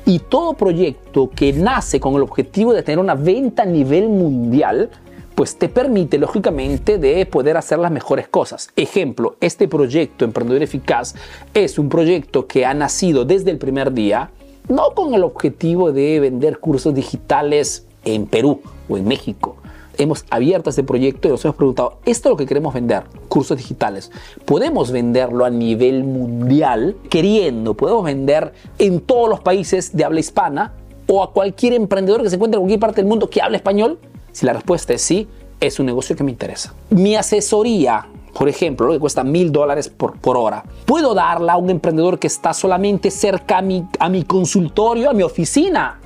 Y 0.07 0.21
todo 0.21 0.55
proyecto 0.55 1.29
que 1.29 1.53
nace 1.53 2.01
con 2.01 2.15
el 2.15 2.23
objetivo 2.23 2.73
de 2.73 2.83
tener 2.83 3.01
una 3.01 3.17
venta 3.17 3.65
a 3.65 3.67
nivel 3.67 4.09
mundial, 4.09 4.91
pues 5.35 5.57
te 5.57 5.69
permite 5.69 6.19
lógicamente 6.19 6.99
de 6.99 7.27
poder 7.27 7.57
hacer 7.57 7.81
las 7.81 7.91
mejores 7.91 8.29
cosas. 8.29 8.71
Ejemplo, 8.77 9.37
este 9.41 9.67
proyecto 9.67 10.25
Emprendedor 10.25 10.63
Eficaz 10.63 11.15
es 11.53 11.79
un 11.81 11.89
proyecto 11.89 12.47
que 12.47 12.65
ha 12.65 12.75
nacido 12.75 13.25
desde 13.25 13.51
el 13.51 13.59
primer 13.59 13.93
día, 13.93 14.31
no 14.69 14.91
con 14.95 15.15
el 15.15 15.25
objetivo 15.25 15.91
de 15.91 16.21
vender 16.21 16.59
cursos 16.59 16.95
digitales 16.95 17.87
en 18.05 18.27
Perú 18.27 18.61
o 18.89 18.97
en 18.97 19.07
México, 19.07 19.57
hemos 19.99 20.25
abierto 20.31 20.71
este 20.71 20.83
proyecto 20.83 21.29
y 21.29 21.31
nos 21.31 21.45
hemos 21.45 21.57
preguntado, 21.57 21.99
esto 22.05 22.29
es 22.29 22.31
lo 22.31 22.37
que 22.37 22.47
queremos 22.47 22.75
vender, 22.75 23.05
cursos 23.29 23.57
digitales. 23.57 24.11
¿Podemos 24.45 24.91
venderlo 24.91 25.45
a 25.45 25.51
nivel 25.51 26.05
mundial? 26.05 26.97
Queriendo, 27.09 27.75
¿podemos 27.75 28.05
vender 28.05 28.53
en 28.79 29.01
todos 29.01 29.29
los 29.29 29.41
países 29.41 29.97
de 29.97 30.05
habla 30.05 30.21
hispana 30.21 30.75
o 31.07 31.23
a 31.23 31.33
cualquier 31.33 31.75
emprendedor 31.75 32.23
que 32.23 32.31
se 32.31 32.37
encuentre 32.37 32.57
en 32.57 32.63
cualquier 32.63 32.81
parte 32.81 32.97
del 32.97 33.07
mundo 33.07 33.29
que 33.29 33.43
hable 33.43 33.57
español? 33.57 33.99
Si 34.33 34.47
la 34.47 34.53
respuesta 34.53 34.95
es 34.95 35.03
sí, 35.03 35.29
es 35.61 35.79
un 35.79 35.87
negocio 35.87 36.17
que 36.17 36.25
me 36.25 36.31
interesa. 36.31 36.75
Mi 36.91 37.17
asesoría 37.17 38.07
por 38.33 38.49
ejemplo, 38.49 38.87
lo 38.87 38.95
que 38.95 38.99
cuesta 38.99 39.23
mil 39.25 39.53
dólares 39.53 39.91
por, 39.91 40.17
hora, 40.25 40.65
puedo 40.87 41.13
darla 41.13 41.53
a 41.53 41.57
un 41.59 41.69
emprendedor 41.69 42.19
que 42.19 42.29
está 42.29 42.55
solamente 42.55 43.11
cerca 43.11 43.59
a 43.59 44.09
mi 44.09 44.25
consultorio, 44.25 45.11
a 45.11 45.13
mi 45.13 45.23
oficina, 45.23 46.01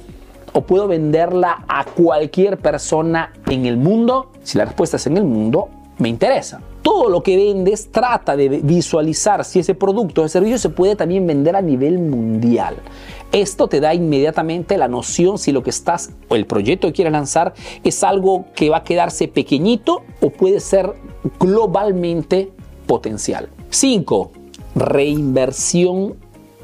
o 0.56 0.62
puedo 0.62 0.88
venderla 0.88 1.64
a 1.68 1.84
cualquier 1.84 2.56
persona 2.56 3.30
en 3.46 3.66
el 3.66 3.76
mundo? 3.76 4.32
Si 4.42 4.56
la 4.56 4.64
respuesta 4.64 4.96
es 4.96 5.06
en 5.06 5.18
el 5.18 5.24
mundo, 5.24 5.68
me 5.98 6.08
interesa. 6.08 6.62
Todo 6.80 7.10
lo 7.10 7.22
que 7.22 7.36
vendes 7.36 7.90
trata 7.90 8.36
de 8.36 8.48
visualizar 8.48 9.44
si 9.44 9.58
ese 9.58 9.74
producto 9.74 10.22
o 10.22 10.28
servicio 10.28 10.56
se 10.56 10.70
puede 10.70 10.96
también 10.96 11.26
vender 11.26 11.56
a 11.56 11.60
nivel 11.60 11.98
mundial. 11.98 12.76
Esto 13.32 13.68
te 13.68 13.80
da 13.80 13.92
inmediatamente 13.92 14.78
la 14.78 14.88
noción 14.88 15.36
si 15.36 15.52
lo 15.52 15.62
que 15.62 15.70
estás 15.70 16.12
o 16.28 16.36
el 16.36 16.46
proyecto 16.46 16.86
que 16.86 16.94
quieres 16.94 17.12
lanzar 17.12 17.52
es 17.84 18.02
algo 18.02 18.46
que 18.54 18.70
va 18.70 18.78
a 18.78 18.84
quedarse 18.84 19.28
pequeñito 19.28 20.04
o 20.22 20.30
puede 20.30 20.60
ser 20.60 20.94
globalmente 21.38 22.50
potencial. 22.86 23.50
5. 23.68 24.30
Reinversión 24.74 26.14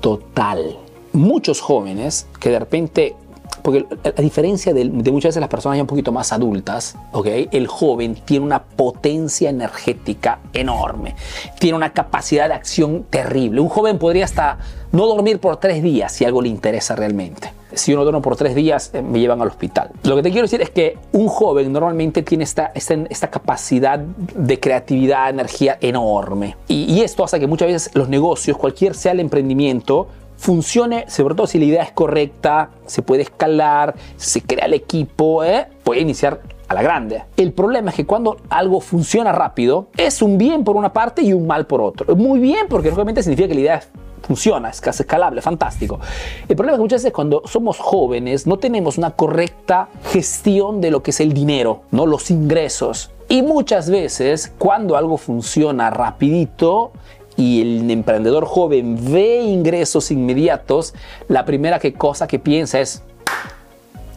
total. 0.01 0.79
Muchos 1.13 1.61
jóvenes 1.61 2.27
que 2.41 2.49
de 2.49 2.59
repente 2.59 3.17
porque 3.63 3.87
a 4.05 4.23
diferencia 4.23 4.73
de, 4.73 4.85
muchas 4.87 5.31
veces 5.31 5.41
las 5.41 5.49
personas 5.49 5.77
ya 5.77 5.83
un 5.83 5.87
poquito 5.87 6.13
más 6.13 6.33
adultas, 6.33 6.97
¿okay? 7.13 7.49
el 7.53 7.67
joven 7.67 8.17
tiene 8.25 8.45
una 8.45 8.63
potencia 8.63 9.51
energética 9.51 10.41
enorme, 10.53 11.15
tiene 11.59 11.77
una 11.77 11.93
capacidad 11.93 12.49
de 12.49 12.55
acción 12.55 13.05
terrible. 13.11 13.61
Un 13.61 13.69
joven 13.69 13.99
podría 13.99 14.25
hasta 14.25 14.59
no 14.93 15.07
dormir 15.07 15.39
por 15.39 15.57
tres 15.59 15.83
días 15.83 16.13
si 16.13 16.25
algo 16.25 16.43
le 16.43 16.49
interesa 16.49 16.97
realmente. 16.97 17.53
Si 17.75 17.95
uno 17.95 18.03
duerme 18.03 18.21
por 18.21 18.37
tres 18.37 18.55
días, 18.55 18.91
eh, 18.93 19.01
me 19.01 19.19
llevan 19.19 19.41
al 19.41 19.49
hospital. 19.49 19.91
Lo 20.03 20.15
que 20.17 20.23
te 20.23 20.31
quiero 20.31 20.45
decir 20.45 20.61
es 20.61 20.69
que 20.69 20.99
un 21.13 21.29
joven 21.29 21.73
normalmente 21.73 22.23
tiene 22.23 22.45
esta, 22.45 22.71
esta, 22.75 23.31
capacidad 23.31 23.99
de 23.99 24.61
creatividad, 24.61 25.31
energía 25.31 25.79
enorme. 25.81 26.57
Y 26.69 27.01
esto 27.01 27.25
hace 27.25 27.41
que 27.41 27.47
muchas 27.47 27.69
veces 27.69 27.91
los 27.95 28.11
negocios, 28.11 28.59
cualquier 28.59 28.95
sea 28.95 29.13
el 29.13 29.21
emprendimiento, 29.21 30.09
funcione, 30.43 31.05
sobre 31.09 31.37
todo 31.37 31.47
si 31.47 31.57
la 31.61 31.67
idea 31.67 31.83
es 31.85 31.93
correcta, 31.93 32.71
se 32.85 33.01
puede 33.01 33.23
escalar, 33.23 33.95
se 34.17 34.43
crea 34.43 34.67
el 34.67 34.75
equipo, 34.75 35.45
¿eh? 35.45 35.69
puede 35.85 36.01
iniciar 36.01 36.41
a 36.67 36.75
la 36.75 36.83
grande. 36.83 37.23
El 37.37 37.53
problema 37.53 37.91
es 37.91 37.97
que 37.97 38.07
cuando 38.07 38.39
algo 38.51 38.81
funciona 38.81 39.31
rápido, 39.31 39.87
es 39.97 40.21
un 40.21 40.39
bien 40.39 40.65
por 40.65 40.75
una 40.75 40.93
parte 40.93 41.23
y 41.23 41.33
un 41.33 41.47
mal 41.47 41.69
por 41.69 41.81
otro. 41.81 42.17
Muy 42.17 42.41
bien 42.41 42.67
porque 42.69 42.89
lógicamente 42.89 43.23
significa 43.23 43.47
que 43.47 43.55
la 43.55 43.61
idea 43.61 43.83
funciona, 44.21 44.71
es 44.71 44.81
casi 44.81 45.05
escalable, 45.05 45.41
fantástico. 45.43 46.01
El 46.49 46.57
problema 46.57 46.73
es 46.73 46.79
que 46.79 46.83
muchas 46.83 47.03
veces 47.03 47.13
cuando 47.13 47.43
somos 47.45 47.79
jóvenes 47.79 48.45
no 48.45 48.57
tenemos 48.57 48.99
una 48.99 49.13
correcta 49.13 49.91
gestión 50.11 50.81
de 50.81 50.91
lo 50.91 51.05
que 51.05 51.13
es 51.13 51.21
el 51.21 51.33
dinero, 51.33 51.83
¿no? 51.93 52.05
los 52.05 52.33
ingresos. 52.33 53.13
Y 53.29 53.43
muchas 53.43 53.89
veces 53.89 54.53
cuando 54.59 54.97
algo 54.97 55.19
funciona 55.19 55.89
rapidito, 55.91 56.91
y 57.37 57.63
el 57.63 57.91
emprendedor 57.91 58.45
joven 58.45 58.99
ve 59.13 59.41
ingresos 59.41 60.11
inmediatos, 60.11 60.95
la 61.29 61.45
primera 61.45 61.79
que 61.79 61.95
cosa 61.95 62.27
que 62.27 62.39
piensa 62.39 62.81
es, 62.81 63.03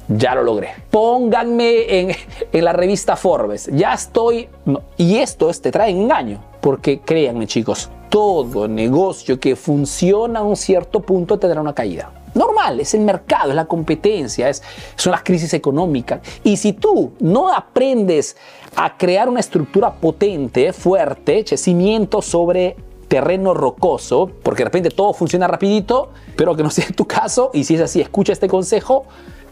ya 0.07 0.35
lo 0.35 0.43
logré. 0.43 0.69
Pónganme 0.91 1.99
en, 2.51 2.63
la 2.63 2.73
revista 2.73 3.15
Forbes, 3.15 3.69
ya 3.73 3.93
estoy... 3.93 4.47
Y 4.97 5.17
esto 5.17 5.49
te 5.53 5.71
trae 5.71 5.91
engaño, 5.91 6.39
porque 6.61 6.99
créanme 6.99 7.47
chicos, 7.47 7.89
todo 8.09 8.67
negocio 8.67 9.39
que 9.39 9.55
funciona 9.55 10.39
a 10.39 10.43
un 10.43 10.55
cierto 10.55 10.99
punto 10.99 11.39
tendrá 11.39 11.61
una 11.61 11.73
caída. 11.73 12.11
Normal, 12.35 12.81
es 12.81 12.93
el 12.93 13.01
mercado, 13.01 13.49
es 13.51 13.55
la 13.55 13.65
competencia, 13.65 14.49
es, 14.49 14.61
son 14.97 15.11
las 15.11 15.23
crisis 15.23 15.53
económicas. 15.53 16.19
Y 16.43 16.57
si 16.57 16.73
tú 16.73 17.13
no 17.19 17.51
aprendes 17.51 18.35
a 18.75 18.97
crear 18.97 19.29
una 19.29 19.39
estructura 19.39 19.93
potente, 19.93 20.73
fuerte, 20.73 21.45
cimiento 21.57 22.21
sobre 22.21 22.75
terreno 23.07 23.53
rocoso, 23.53 24.31
porque 24.43 24.63
de 24.63 24.65
repente 24.65 24.89
todo 24.89 25.13
funciona 25.13 25.47
rapidito, 25.47 26.11
pero 26.35 26.55
que 26.55 26.63
no 26.63 26.69
sea 26.69 26.87
tu 26.95 27.05
caso, 27.05 27.51
y 27.53 27.63
si 27.63 27.75
es 27.75 27.81
así, 27.81 28.01
escucha 28.01 28.33
este 28.33 28.47
consejo, 28.47 29.05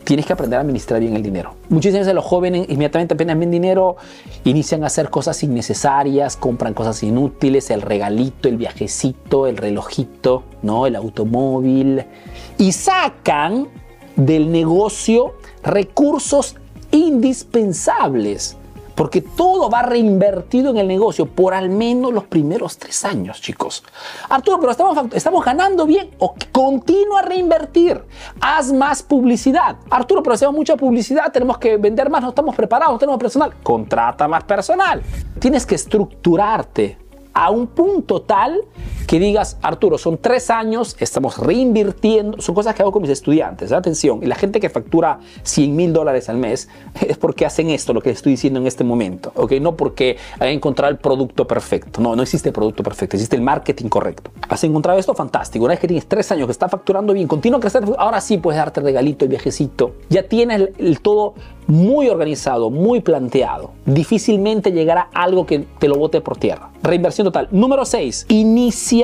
tienes 0.03 0.25
que 0.25 0.33
aprender 0.33 0.57
a 0.57 0.62
administrar 0.62 1.00
bien 1.00 1.15
el 1.15 1.24
dinero. 1.24 1.55
Muchísimas 1.69 2.01
veces 2.01 2.15
los 2.15 2.25
jóvenes 2.25 2.67
inmediatamente 2.69 3.13
apenas 3.13 3.39
ven 3.39 3.51
dinero, 3.51 3.95
inician 4.43 4.83
a 4.83 4.88
hacer 4.88 5.10
cosas 5.10 5.41
innecesarias, 5.43 6.36
compran 6.36 6.74
cosas 6.74 7.01
inútiles, 7.03 7.69
el 7.69 7.81
regalito, 7.81 8.50
el 8.50 8.57
viajecito, 8.57 9.48
el 9.48 9.57
relojito, 9.57 10.43
¿no? 10.62 10.88
el 10.88 10.95
automóvil, 10.95 12.05
y 12.57 12.72
sacan 12.74 13.67
del 14.15 14.51
negocio 14.51 15.36
recursos 15.63 16.57
indispensables 16.91 18.57
porque 18.95 19.21
todo 19.21 19.69
va 19.69 19.81
reinvertido 19.81 20.71
en 20.71 20.77
el 20.77 20.88
negocio 20.88 21.25
por 21.25 21.53
al 21.53 21.69
menos 21.69 22.13
los 22.13 22.25
primeros 22.25 22.77
tres 22.77 23.03
años, 23.05 23.41
chicos. 23.41 23.83
Arturo, 24.29 24.59
pero 24.59 24.71
estamos, 25.13 25.45
ganando 25.45 25.85
bien. 25.85 26.12
O 26.19 26.35
continúa 26.51 27.19
a 27.19 27.23
reinvertir. 27.23 28.03
Haz 28.39 28.71
más 28.71 29.03
publicidad. 29.03 29.77
Arturo, 29.89 30.21
pero 30.21 30.35
hacemos 30.35 30.55
mucha 30.55 30.75
publicidad, 30.75 31.31
tenemos 31.31 31.57
que 31.57 31.77
vender 31.77 32.09
más, 32.09 32.21
no 32.21 32.29
estamos 32.29 32.55
preparados, 32.55 32.93
no 32.93 33.00
tenemos 33.00 33.19
personal. 33.19 33.53
Contrata 33.63 34.27
más 34.27 34.43
personal. 34.43 35.01
Tienes 35.39 35.65
que 35.65 35.75
estructurarte 35.75 36.97
a 37.33 37.50
un 37.50 37.67
punto 37.67 38.21
tal 38.21 38.62
que 39.13 39.20
digas, 39.20 39.58
Arturo, 39.62 40.00
son 40.00 40.17
tres 40.17 40.50
años, 40.50 40.96
estamos 40.98 41.38
reinvirtiendo, 41.38 42.41
son 42.41 42.55
cosas 42.55 42.74
que 42.74 42.82
hago 42.82 42.91
con 42.91 43.03
mis 43.03 43.12
estudiantes, 43.12 43.72
atención, 43.72 44.24
y 44.24 44.25
la 44.25 44.34
gente 44.34 44.60
que 44.60 44.72
factura 44.72 45.20
100 45.43 45.75
mil 45.75 45.93
dólares 45.93 46.29
al 46.29 46.38
mes 46.38 46.67
es 47.08 47.15
porque 47.20 47.46
hacen 47.46 47.70
esto, 47.70 47.93
lo 47.93 48.01
que 48.01 48.10
estoy 48.10 48.32
diciendo 48.32 48.60
en 48.60 48.65
este 48.65 48.84
momento, 48.84 49.32
¿ok? 49.36 49.51
No 49.62 49.77
porque 49.77 50.17
hayan 50.39 50.55
encontrado 50.55 50.91
el 50.91 50.98
producto 50.98 51.46
perfecto, 51.46 52.01
no, 52.01 52.15
no 52.15 52.24
existe 52.24 52.50
el 52.50 52.53
producto 52.53 52.82
perfecto, 52.82 53.15
existe 53.15 53.36
el 53.36 53.43
marketing 53.43 53.88
correcto. 53.88 54.32
Has 54.50 54.63
encontrado 54.63 54.98
esto, 54.98 55.13
fantástico, 55.13 55.63
una 55.63 55.74
vez 55.74 55.79
que 55.79 55.88
tienes 55.88 56.08
tres 56.08 56.32
años 56.32 56.48
que 56.48 56.51
está 56.53 56.67
facturando 56.67 57.13
bien, 57.13 57.27
continúa 57.27 57.60
a 57.60 57.62
crecer, 57.62 57.84
ahora 58.00 58.20
sí 58.20 58.39
puedes 58.39 58.58
darte 58.58 58.79
el 58.79 58.88
regalito, 58.88 59.25
el 59.25 59.29
viajecito, 59.29 59.93
ya 60.10 60.24
tienes 60.24 60.70
el 60.79 61.01
todo 61.01 61.36
muy 61.67 62.10
organizado, 62.10 62.72
muy 62.72 63.01
planteado, 63.01 63.74
difícilmente 63.86 64.72
llegará 64.72 65.10
algo 65.13 65.46
que 65.46 65.60
te 65.60 65.88
lo 65.88 65.98
bote 65.98 66.20
por 66.20 66.36
tierra. 66.38 66.72
Reinversión 66.82 67.24
total. 67.24 67.48
Número 67.51 67.86
6. 67.86 68.25
Inicia 68.27 69.02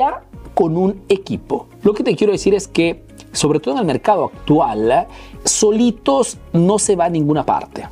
con 0.54 0.76
un 0.76 1.02
equipo. 1.08 1.68
Lo 1.82 1.94
que 1.94 2.04
te 2.04 2.14
quiero 2.16 2.32
decir 2.32 2.54
es 2.54 2.68
que, 2.68 3.04
sobre 3.32 3.60
todo 3.60 3.74
en 3.74 3.80
el 3.80 3.86
mercado 3.86 4.26
actual, 4.26 5.06
solitos 5.44 6.38
no 6.52 6.78
se 6.78 6.96
va 6.96 7.06
a 7.06 7.10
ninguna 7.10 7.44
parte. 7.44 7.88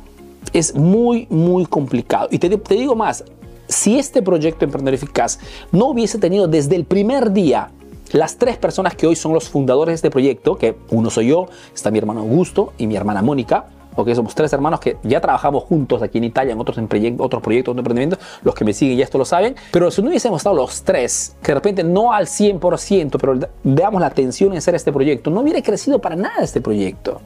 Es 0.53 0.75
muy, 0.75 1.27
muy 1.29 1.65
complicado. 1.65 2.27
Y 2.31 2.39
te, 2.39 2.49
digo 2.49 2.95
más, 2.95 3.23
si 3.67 3.97
este 3.97 4.21
proyecto 4.21 4.65
Emprendedor 4.65 4.95
Eficaz 4.95 5.39
no 5.71 5.87
hubiese 5.87 6.17
tenido 6.17 6.47
desde 6.47 6.75
el 6.75 6.85
primer 6.85 7.31
día 7.31 7.71
las 8.11 8.37
tres 8.37 8.57
personas 8.57 8.95
que 8.95 9.05
hoy 9.05 9.15
son 9.15 9.33
los 9.33 9.49
fundadores 9.49 9.93
de 9.93 9.95
este 9.95 10.09
proyecto, 10.09 10.57
que 10.57 10.75
uno 10.89 11.11
soy 11.11 11.27
yo, 11.27 11.47
está 11.73 11.91
mi 11.91 11.99
hermano 11.99 12.21
Augusto 12.21 12.73
y 12.79 12.87
mi 12.87 12.95
hermana 12.95 13.21
Mónica, 13.21 13.67
porque 13.95 14.15
somos 14.15 14.35
tres 14.35 14.51
hermanos 14.53 14.79
que 14.79 14.97
ya 15.03 15.19
trabajamos 15.21 15.63
juntos 15.63 16.01
aquí 16.01 16.17
en 16.17 16.25
Italia 16.25 16.53
en 16.53 16.59
otros, 16.59 16.77
otros 16.77 17.41
proyectos, 17.41 17.71
otros 17.71 17.77
emprendimientos, 17.77 18.19
los 18.43 18.55
que 18.55 18.65
me 18.65 18.73
siguen 18.73 18.97
ya 18.97 19.03
esto 19.03 19.17
lo 19.17 19.25
saben, 19.25 19.55
pero 19.71 19.91
si 19.91 20.01
no 20.01 20.09
hubiésemos 20.09 20.39
estado 20.39 20.55
los 20.55 20.83
tres, 20.83 21.35
que 21.41 21.51
de 21.51 21.55
repente 21.55 21.83
no 21.83 22.13
al 22.13 22.27
100%, 22.27 23.17
pero 23.19 23.39
veamos 23.63 24.01
la 24.01 24.07
atención 24.07 24.51
en 24.51 24.59
hacer 24.59 24.75
este 24.75 24.91
proyecto, 24.91 25.29
no 25.29 25.41
hubiera 25.41 25.61
crecido 25.61 25.99
para 25.99 26.15
nada 26.15 26.43
este 26.43 26.61
proyecto. 26.61 27.21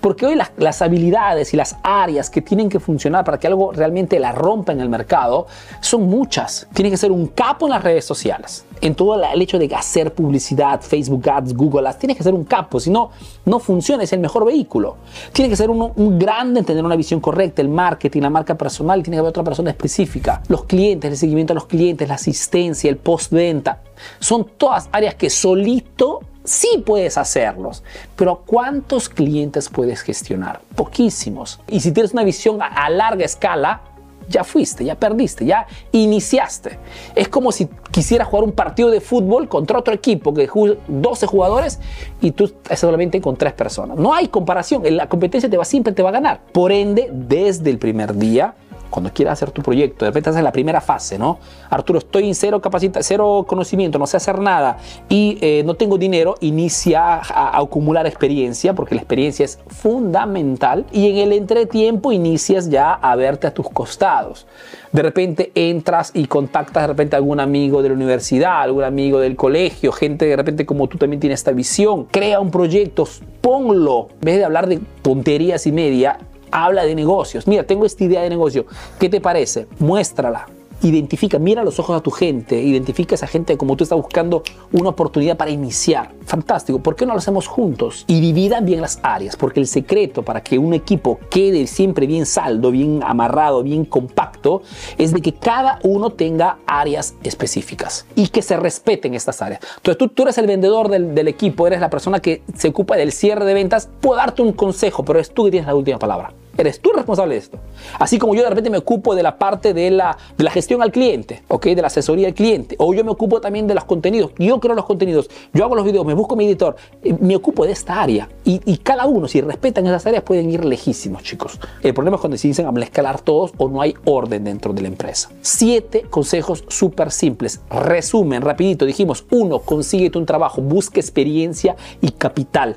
Porque 0.00 0.26
hoy 0.26 0.34
las, 0.34 0.50
las, 0.56 0.82
habilidades 0.82 1.54
y 1.54 1.56
las 1.56 1.76
áreas 1.82 2.28
que 2.30 2.42
tienen 2.42 2.68
que 2.68 2.78
funcionar 2.78 3.24
para 3.24 3.38
que 3.38 3.46
algo 3.46 3.72
realmente 3.72 4.18
la 4.18 4.32
rompa 4.32 4.72
en 4.72 4.80
el 4.80 4.88
mercado 4.88 5.46
son 5.80 6.08
muchas. 6.08 6.66
Tiene 6.74 6.90
que 6.90 6.96
ser 6.96 7.10
un 7.10 7.28
capo 7.28 7.66
en 7.66 7.72
las 7.72 7.82
redes 7.82 8.04
sociales. 8.04 8.64
En 8.80 8.94
todo 8.94 9.22
el 9.22 9.42
hecho 9.42 9.58
de 9.58 9.74
hacer 9.74 10.14
publicidad, 10.14 10.80
Facebook 10.80 11.28
Ads, 11.28 11.54
Google 11.54 11.88
Ads, 11.88 11.98
tiene 11.98 12.16
que 12.16 12.22
ser 12.22 12.34
un 12.34 12.44
capo. 12.44 12.80
Si 12.80 12.90
no, 12.90 13.10
no 13.44 13.58
funciona, 13.58 14.02
es 14.02 14.12
el 14.12 14.20
mejor 14.20 14.44
vehículo. 14.44 14.96
Tiene 15.32 15.48
que 15.48 15.56
ser 15.56 15.70
uno, 15.70 15.92
un 15.96 16.18
grande 16.18 16.60
en 16.60 16.66
tener 16.66 16.84
una 16.84 16.96
visión 16.96 17.20
correcta, 17.20 17.62
el 17.62 17.68
marketing, 17.68 18.22
la 18.22 18.30
marca 18.30 18.56
personal, 18.56 19.02
tiene 19.02 19.16
que 19.16 19.20
haber 19.20 19.30
otra 19.30 19.44
persona 19.44 19.70
específica. 19.70 20.42
Los 20.48 20.64
clientes, 20.64 21.10
el 21.10 21.16
seguimiento 21.16 21.52
a 21.52 21.54
los 21.54 21.66
clientes, 21.66 22.08
la 22.08 22.14
asistencia, 22.14 22.90
el 22.90 22.96
postventa. 22.96 23.82
Son 24.20 24.46
todas 24.56 24.88
áreas 24.92 25.14
que 25.14 25.30
solito 25.30 26.20
sí 26.44 26.82
puedes 26.84 27.18
hacerlos, 27.18 27.82
pero 28.16 28.42
¿cuántos 28.46 29.08
clientes 29.08 29.68
puedes 29.68 30.00
gestionar? 30.00 30.60
Poquísimos. 30.74 31.60
Y 31.68 31.80
si 31.80 31.92
tienes 31.92 32.12
una 32.12 32.24
visión 32.24 32.58
a 32.62 32.88
larga 32.90 33.24
escala, 33.24 33.82
ya 34.28 34.44
fuiste, 34.44 34.84
ya 34.84 34.94
perdiste, 34.94 35.44
ya 35.44 35.66
iniciaste. 35.92 36.78
Es 37.14 37.28
como 37.28 37.52
si 37.52 37.68
quisieras 37.90 38.28
jugar 38.28 38.44
un 38.44 38.52
partido 38.52 38.90
de 38.90 39.00
fútbol 39.00 39.48
contra 39.48 39.78
otro 39.78 39.94
equipo 39.94 40.34
que 40.34 40.48
12 40.88 41.26
jugadores 41.26 41.80
y 42.20 42.32
tú 42.32 42.52
solamente 42.76 43.20
con 43.20 43.36
3 43.36 43.52
personas. 43.54 43.98
No 43.98 44.14
hay 44.14 44.28
comparación, 44.28 44.82
la 44.96 45.08
competencia 45.08 45.48
te 45.48 45.56
va 45.56 45.64
siempre 45.64 45.92
te 45.92 46.02
va 46.02 46.10
a 46.10 46.12
ganar. 46.12 46.40
Por 46.52 46.72
ende, 46.72 47.10
desde 47.12 47.70
el 47.70 47.78
primer 47.78 48.14
día 48.14 48.54
cuando 48.90 49.12
quieras 49.12 49.34
hacer 49.34 49.50
tu 49.50 49.62
proyecto, 49.62 50.04
de 50.04 50.10
repente 50.10 50.30
en 50.30 50.44
la 50.44 50.52
primera 50.52 50.80
fase, 50.80 51.18
¿no? 51.18 51.38
Arturo, 51.70 51.98
estoy 51.98 52.28
en 52.28 52.34
cero 52.34 52.60
capacita, 52.60 53.02
cero 53.02 53.44
conocimiento, 53.46 53.98
no 53.98 54.06
sé 54.06 54.16
hacer 54.16 54.38
nada 54.38 54.78
y 55.08 55.38
eh, 55.40 55.62
no 55.64 55.74
tengo 55.74 55.98
dinero, 55.98 56.34
inicia 56.40 57.14
a, 57.14 57.20
a, 57.20 57.58
acumular 57.58 58.06
experiencia, 58.06 58.74
porque 58.74 58.94
la 58.94 59.00
experiencia 59.00 59.44
es 59.44 59.58
fundamental, 59.68 60.86
y 60.92 61.10
en 61.10 61.16
el 61.18 61.32
entretiempo 61.32 62.12
inicias 62.12 62.68
ya 62.68 62.92
a 62.92 63.16
verte 63.16 63.46
a 63.46 63.54
tus 63.54 63.68
costados. 63.70 64.46
De 64.92 65.02
repente 65.02 65.52
entras 65.54 66.12
y 66.14 66.26
contactas 66.26 66.82
de 66.82 66.86
repente 66.86 67.16
a 67.16 67.18
algún 67.18 67.40
amigo 67.40 67.82
de 67.82 67.90
la 67.90 67.94
universidad, 67.94 68.62
algún 68.62 68.84
amigo 68.84 69.20
del 69.20 69.36
colegio, 69.36 69.92
gente 69.92 70.24
de 70.24 70.36
repente 70.36 70.64
como 70.64 70.86
tú 70.88 70.96
también 70.96 71.20
tiene 71.20 71.34
esta 71.34 71.52
visión. 71.52 72.04
Crea 72.04 72.40
un 72.40 72.50
proyecto, 72.50 73.06
ponlo, 73.40 74.08
en 74.14 74.20
vez 74.20 74.36
de 74.38 74.44
hablar 74.44 74.66
de 74.66 74.80
tonterías 75.02 75.66
y 75.66 75.72
media, 75.72 76.18
habla 76.50 76.84
de 76.84 76.94
negocios. 76.94 77.46
Mira, 77.46 77.64
tengo 77.64 77.86
esta 77.86 78.04
idea 78.04 78.22
de 78.22 78.30
negocio. 78.30 78.66
¿Qué 78.98 79.08
te 79.08 79.20
parece? 79.20 79.66
Muéstrala. 79.78 80.46
Identifica, 80.82 81.38
mira 81.38 81.64
los 81.64 81.80
ojos 81.80 81.96
a 81.98 82.02
tu 82.02 82.12
gente, 82.12 82.60
identifica 82.62 83.14
a 83.14 83.16
esa 83.16 83.26
gente 83.26 83.56
como 83.56 83.76
tú 83.76 83.82
estás 83.82 83.98
buscando 83.98 84.44
una 84.70 84.90
oportunidad 84.90 85.36
para 85.36 85.50
iniciar. 85.50 86.12
Fantástico, 86.28 86.78
¿por 86.80 86.94
qué 86.94 87.06
no 87.06 87.14
lo 87.14 87.20
hacemos 87.20 87.46
juntos? 87.46 88.04
Y 88.06 88.20
dividan 88.20 88.66
bien 88.66 88.82
las 88.82 89.00
áreas, 89.02 89.34
porque 89.34 89.60
el 89.60 89.66
secreto 89.66 90.22
para 90.22 90.42
que 90.42 90.58
un 90.58 90.74
equipo 90.74 91.18
quede 91.30 91.66
siempre 91.66 92.06
bien 92.06 92.26
saldo, 92.26 92.70
bien 92.70 93.00
amarrado, 93.02 93.62
bien 93.62 93.86
compacto, 93.86 94.60
es 94.98 95.14
de 95.14 95.22
que 95.22 95.32
cada 95.32 95.78
uno 95.84 96.10
tenga 96.10 96.58
áreas 96.66 97.14
específicas 97.22 98.04
y 98.14 98.28
que 98.28 98.42
se 98.42 98.58
respeten 98.58 99.14
estas 99.14 99.40
áreas. 99.40 99.62
Entonces 99.78 99.96
tú, 99.96 100.08
tú 100.08 100.24
eres 100.24 100.36
el 100.36 100.46
vendedor 100.46 100.90
del, 100.90 101.14
del 101.14 101.28
equipo, 101.28 101.66
eres 101.66 101.80
la 101.80 101.88
persona 101.88 102.20
que 102.20 102.42
se 102.54 102.68
ocupa 102.68 102.98
del 102.98 103.12
cierre 103.12 103.46
de 103.46 103.54
ventas, 103.54 103.88
puedo 104.02 104.18
darte 104.18 104.42
un 104.42 104.52
consejo, 104.52 105.06
pero 105.06 105.20
es 105.20 105.32
tú 105.32 105.46
que 105.46 105.52
tienes 105.52 105.66
la 105.66 105.74
última 105.74 105.98
palabra. 105.98 106.34
Eres 106.58 106.80
tú 106.80 106.90
responsable 106.92 107.34
de 107.34 107.38
esto. 107.38 107.58
Así 108.00 108.18
como 108.18 108.34
yo 108.34 108.42
de 108.42 108.48
repente 108.48 108.68
me 108.68 108.78
ocupo 108.78 109.14
de 109.14 109.22
la 109.22 109.38
parte 109.38 109.72
de 109.72 109.92
la, 109.92 110.18
de 110.36 110.42
la 110.42 110.50
gestión 110.50 110.82
al 110.82 110.90
cliente, 110.90 111.44
¿ok? 111.46 111.66
De 111.66 111.82
la 111.82 111.86
asesoría 111.86 112.26
al 112.26 112.34
cliente. 112.34 112.74
O 112.80 112.92
yo 112.92 113.04
me 113.04 113.12
ocupo 113.12 113.40
también 113.40 113.68
de 113.68 113.76
los 113.76 113.84
contenidos. 113.84 114.32
Yo 114.38 114.58
creo 114.58 114.74
los 114.74 114.84
contenidos. 114.84 115.30
Yo 115.54 115.64
hago 115.64 115.76
los 115.76 115.84
videos, 115.84 116.04
me 116.04 116.14
busco 116.18 116.36
mi 116.36 116.46
editor. 116.46 116.76
Eh, 117.02 117.14
me 117.18 117.34
ocupo 117.36 117.64
de 117.64 117.72
esta 117.72 118.02
área. 118.02 118.28
Y, 118.44 118.78
cada 118.78 119.06
uno, 119.06 119.28
si 119.28 119.40
respetan 119.40 119.86
esas 119.86 120.06
áreas, 120.06 120.22
pueden 120.22 120.50
ir 120.50 120.64
lejísimos, 120.64 121.22
chicos. 121.22 121.60
El 121.82 121.94
problema 121.94 122.16
es 122.16 122.20
cuando 122.20 122.36
se 122.36 122.48
dicen 122.48 122.66
a 122.66 122.80
escalar 122.80 123.20
todos 123.20 123.52
o 123.58 123.68
no 123.68 123.82
hay 123.82 123.94
orden 124.04 124.44
dentro 124.44 124.72
de 124.72 124.82
la 124.82 124.88
empresa. 124.88 125.30
Siete 125.42 126.02
consejos 126.08 126.64
súper 126.68 127.10
simples. 127.10 127.60
Resumen, 127.70 128.42
rapidito. 128.42 128.86
Dijimos, 128.86 129.26
uno, 129.30 129.60
consíguete 129.60 130.18
un 130.18 130.26
trabajo. 130.26 130.62
Busca 130.62 130.98
experiencia 131.00 131.76
y 132.00 132.10
capital. 132.10 132.76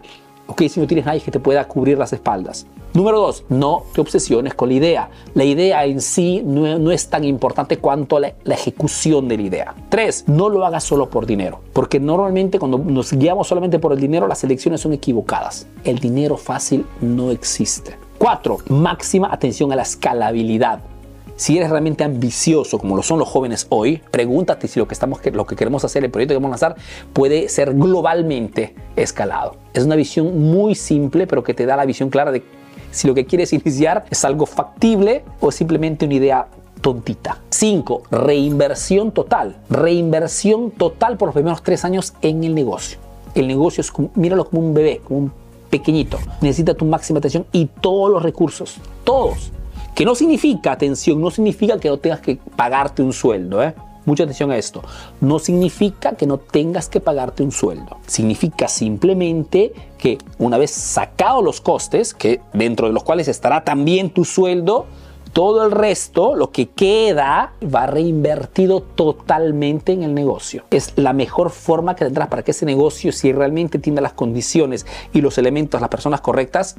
¿Ok? 0.51 0.63
Si 0.67 0.79
no 0.81 0.87
tienes 0.87 1.05
nadie 1.05 1.21
que 1.21 1.31
te 1.31 1.39
pueda 1.39 1.65
cubrir 1.65 1.97
las 1.97 2.11
espaldas. 2.11 2.67
Número 2.93 3.21
dos, 3.21 3.45
no 3.47 3.85
te 3.93 4.01
obsesiones 4.01 4.53
con 4.53 4.67
la 4.67 4.75
idea. 4.75 5.09
La 5.33 5.45
idea 5.45 5.85
en 5.85 6.01
sí 6.01 6.43
no, 6.45 6.77
no 6.77 6.91
es 6.91 7.09
tan 7.09 7.23
importante 7.23 7.77
cuanto 7.77 8.19
la, 8.19 8.33
la, 8.43 8.55
ejecución 8.55 9.29
de 9.29 9.37
la 9.37 9.43
idea. 9.43 9.75
Tres, 9.87 10.25
no 10.27 10.49
lo 10.49 10.65
hagas 10.65 10.83
solo 10.83 11.09
por 11.09 11.25
dinero, 11.25 11.61
porque 11.71 12.01
normalmente 12.01 12.59
cuando 12.59 12.77
nos 12.77 13.13
guiamos 13.13 13.47
solamente 13.47 13.79
por 13.79 13.93
el 13.93 13.99
dinero, 14.01 14.27
las 14.27 14.43
elecciones 14.43 14.81
son 14.81 14.91
equivocadas. 14.91 15.67
El 15.85 15.99
dinero 15.99 16.35
fácil 16.35 16.85
no 16.99 17.31
existe. 17.31 17.95
Cuatro, 18.17 18.57
máxima 18.67 19.29
atención 19.31 19.71
a 19.71 19.77
la 19.77 19.83
escalabilidad. 19.83 20.81
Si 21.35 21.57
eres 21.57 21.69
realmente 21.69 22.03
ambicioso, 22.03 22.77
como 22.77 22.95
lo 22.95 23.03
son 23.03 23.19
los 23.19 23.27
jóvenes 23.27 23.65
hoy, 23.69 24.01
pregúntate 24.11 24.67
si 24.67 24.79
lo 24.79 24.87
que, 24.87 24.93
estamos, 24.93 25.19
lo 25.31 25.45
que 25.45 25.55
queremos 25.55 25.83
hacer, 25.83 26.03
el 26.03 26.11
proyecto 26.11 26.33
que 26.33 26.37
vamos 26.37 26.61
a 26.61 26.67
lanzar, 26.67 26.75
puede 27.13 27.49
ser 27.49 27.73
globalmente 27.73 28.75
escalado. 28.95 29.55
Es 29.73 29.83
una 29.83 29.95
visión 29.95 30.39
muy 30.51 30.75
simple, 30.75 31.27
pero 31.27 31.43
que 31.43 31.53
te 31.53 31.65
da 31.65 31.75
la 31.75 31.85
visión 31.85 32.09
clara 32.09 32.31
de 32.31 32.43
si 32.91 33.07
lo 33.07 33.13
que 33.13 33.25
quieres 33.25 33.53
iniciar 33.53 34.05
es 34.09 34.23
algo 34.25 34.45
factible 34.45 35.23
o 35.39 35.51
simplemente 35.51 36.05
una 36.05 36.15
idea 36.15 36.47
tontita. 36.81 37.39
5. 37.49 38.03
Reinversión 38.11 39.11
total. 39.11 39.57
Reinversión 39.69 40.71
total 40.71 41.17
por 41.17 41.27
los 41.27 41.33
primeros 41.33 41.63
tres 41.63 41.85
años 41.85 42.13
en 42.21 42.43
el 42.43 42.55
negocio. 42.55 42.97
El 43.33 43.47
negocio 43.47 43.81
es, 43.81 43.91
como, 43.91 44.09
míralo 44.15 44.45
como 44.45 44.61
un 44.61 44.73
bebé, 44.73 45.01
como 45.03 45.19
un 45.19 45.31
pequeñito. 45.69 46.19
Necesita 46.41 46.73
tu 46.73 46.85
máxima 46.85 47.19
atención 47.19 47.45
y 47.51 47.65
todos 47.65 48.11
los 48.11 48.21
recursos. 48.21 48.77
Todos. 49.03 49.51
Que 49.95 50.05
no 50.05 50.15
significa, 50.15 50.71
atención, 50.71 51.21
no 51.21 51.31
significa 51.31 51.79
que 51.79 51.89
no 51.89 51.97
tengas 51.97 52.21
que 52.21 52.37
pagarte 52.55 53.01
un 53.01 53.13
sueldo, 53.13 53.61
¿eh? 53.63 53.73
Mucha 54.05 54.23
atención 54.23 54.49
a 54.49 54.57
esto. 54.57 54.81
No 55.19 55.37
significa 55.37 56.13
que 56.13 56.25
no 56.25 56.39
tengas 56.39 56.89
que 56.89 56.99
pagarte 56.99 57.43
un 57.43 57.51
sueldo. 57.51 57.97
Significa 58.07 58.67
simplemente 58.67 59.73
que 59.99 60.17
una 60.39 60.57
vez 60.57 60.71
sacados 60.71 61.43
los 61.43 61.61
costes, 61.61 62.15
que 62.15 62.41
dentro 62.53 62.87
de 62.87 62.93
los 62.93 63.03
cuales 63.03 63.27
estará 63.27 63.63
también 63.63 64.09
tu 64.09 64.25
sueldo, 64.25 64.87
todo 65.33 65.65
el 65.65 65.71
resto, 65.71 66.35
lo 66.35 66.51
que 66.51 66.69
queda, 66.69 67.53
va 67.63 67.85
reinvertido 67.85 68.81
totalmente 68.81 69.93
en 69.93 70.03
el 70.03 70.13
negocio. 70.13 70.63
Es 70.71 70.93
la 70.97 71.13
mejor 71.13 71.49
forma 71.49 71.95
que 71.95 72.05
tendrás 72.05 72.27
para 72.27 72.43
que 72.43 72.51
ese 72.51 72.65
negocio, 72.65 73.11
si 73.11 73.31
realmente 73.31 73.79
tiene 73.79 74.01
las 74.01 74.13
condiciones 74.13 74.85
y 75.13 75.21
los 75.21 75.37
elementos, 75.37 75.79
las 75.79 75.89
personas 75.89 76.21
correctas, 76.21 76.75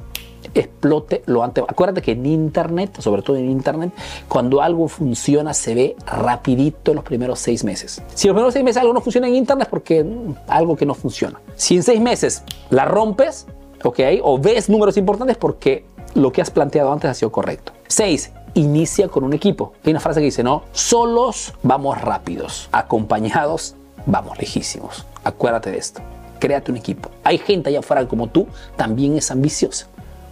explote 0.55 1.23
lo 1.27 1.43
antes. 1.43 1.65
Acuérdate 1.67 2.03
que 2.03 2.13
en 2.13 2.27
Internet, 2.27 3.01
sobre 3.01 3.23
todo 3.23 3.37
en 3.37 3.51
Internet, 3.51 3.93
cuando 4.29 4.61
algo 4.61 4.89
funciona 4.89 5.55
se 5.55 5.75
ve 5.75 5.97
rapidito 6.07 6.91
en 6.91 6.97
los 6.97 7.05
primeros 7.05 7.39
seis 7.39 7.65
meses. 7.65 8.03
Si 8.15 8.29
los 8.29 8.35
primeros 8.35 8.53
seis 8.53 8.65
meses 8.65 8.81
algo 8.81 8.93
no 8.93 9.01
funciona 9.01 9.29
en 9.29 9.37
Internet 9.37 9.67
es 9.67 9.71
porque 9.71 10.05
mm, 10.05 10.35
algo 10.49 10.77
que 10.77 10.87
no 10.87 10.95
funciona. 10.95 11.41
Si 11.55 11.77
en 11.77 11.83
seis 11.83 12.01
meses 12.01 12.43
la 12.71 12.85
rompes, 12.85 13.47
ok, 13.83 14.01
o 14.23 14.39
ves 14.39 14.69
números 14.69 14.97
importantes 14.97 15.37
porque 15.37 15.85
lo 16.15 16.33
que 16.33 16.43
has 16.43 16.51
planteado 16.51 16.93
antes 16.93 17.11
ha 17.11 17.15
sido 17.15 17.33
correcto. 17.33 17.73
Seis, 17.89 18.33
inicia 18.55 19.09
con 19.09 19.25
un 19.25 19.33
equipo. 19.33 19.73
Hay 19.85 19.91
una 19.91 20.01
frase 20.01 20.21
que 20.21 20.27
dice, 20.27 20.43
no, 20.43 20.65
solos 20.73 21.55
vamos 21.63 22.01
rápidos, 22.01 22.69
acompañados 22.73 23.77
vamos 24.07 24.39
lejísimos. 24.39 25.07
Acuérdate 25.25 25.71
de 25.71 25.79
esto. 25.79 26.01
Créate 26.39 26.71
un 26.71 26.77
equipo. 26.77 27.11
Hay 27.25 27.39
gente 27.39 27.69
allá 27.69 27.79
afuera 27.81 28.07
como 28.07 28.29
tú, 28.29 28.47
también 28.77 29.17
es 29.17 29.31
ambiciosa. 29.31 29.89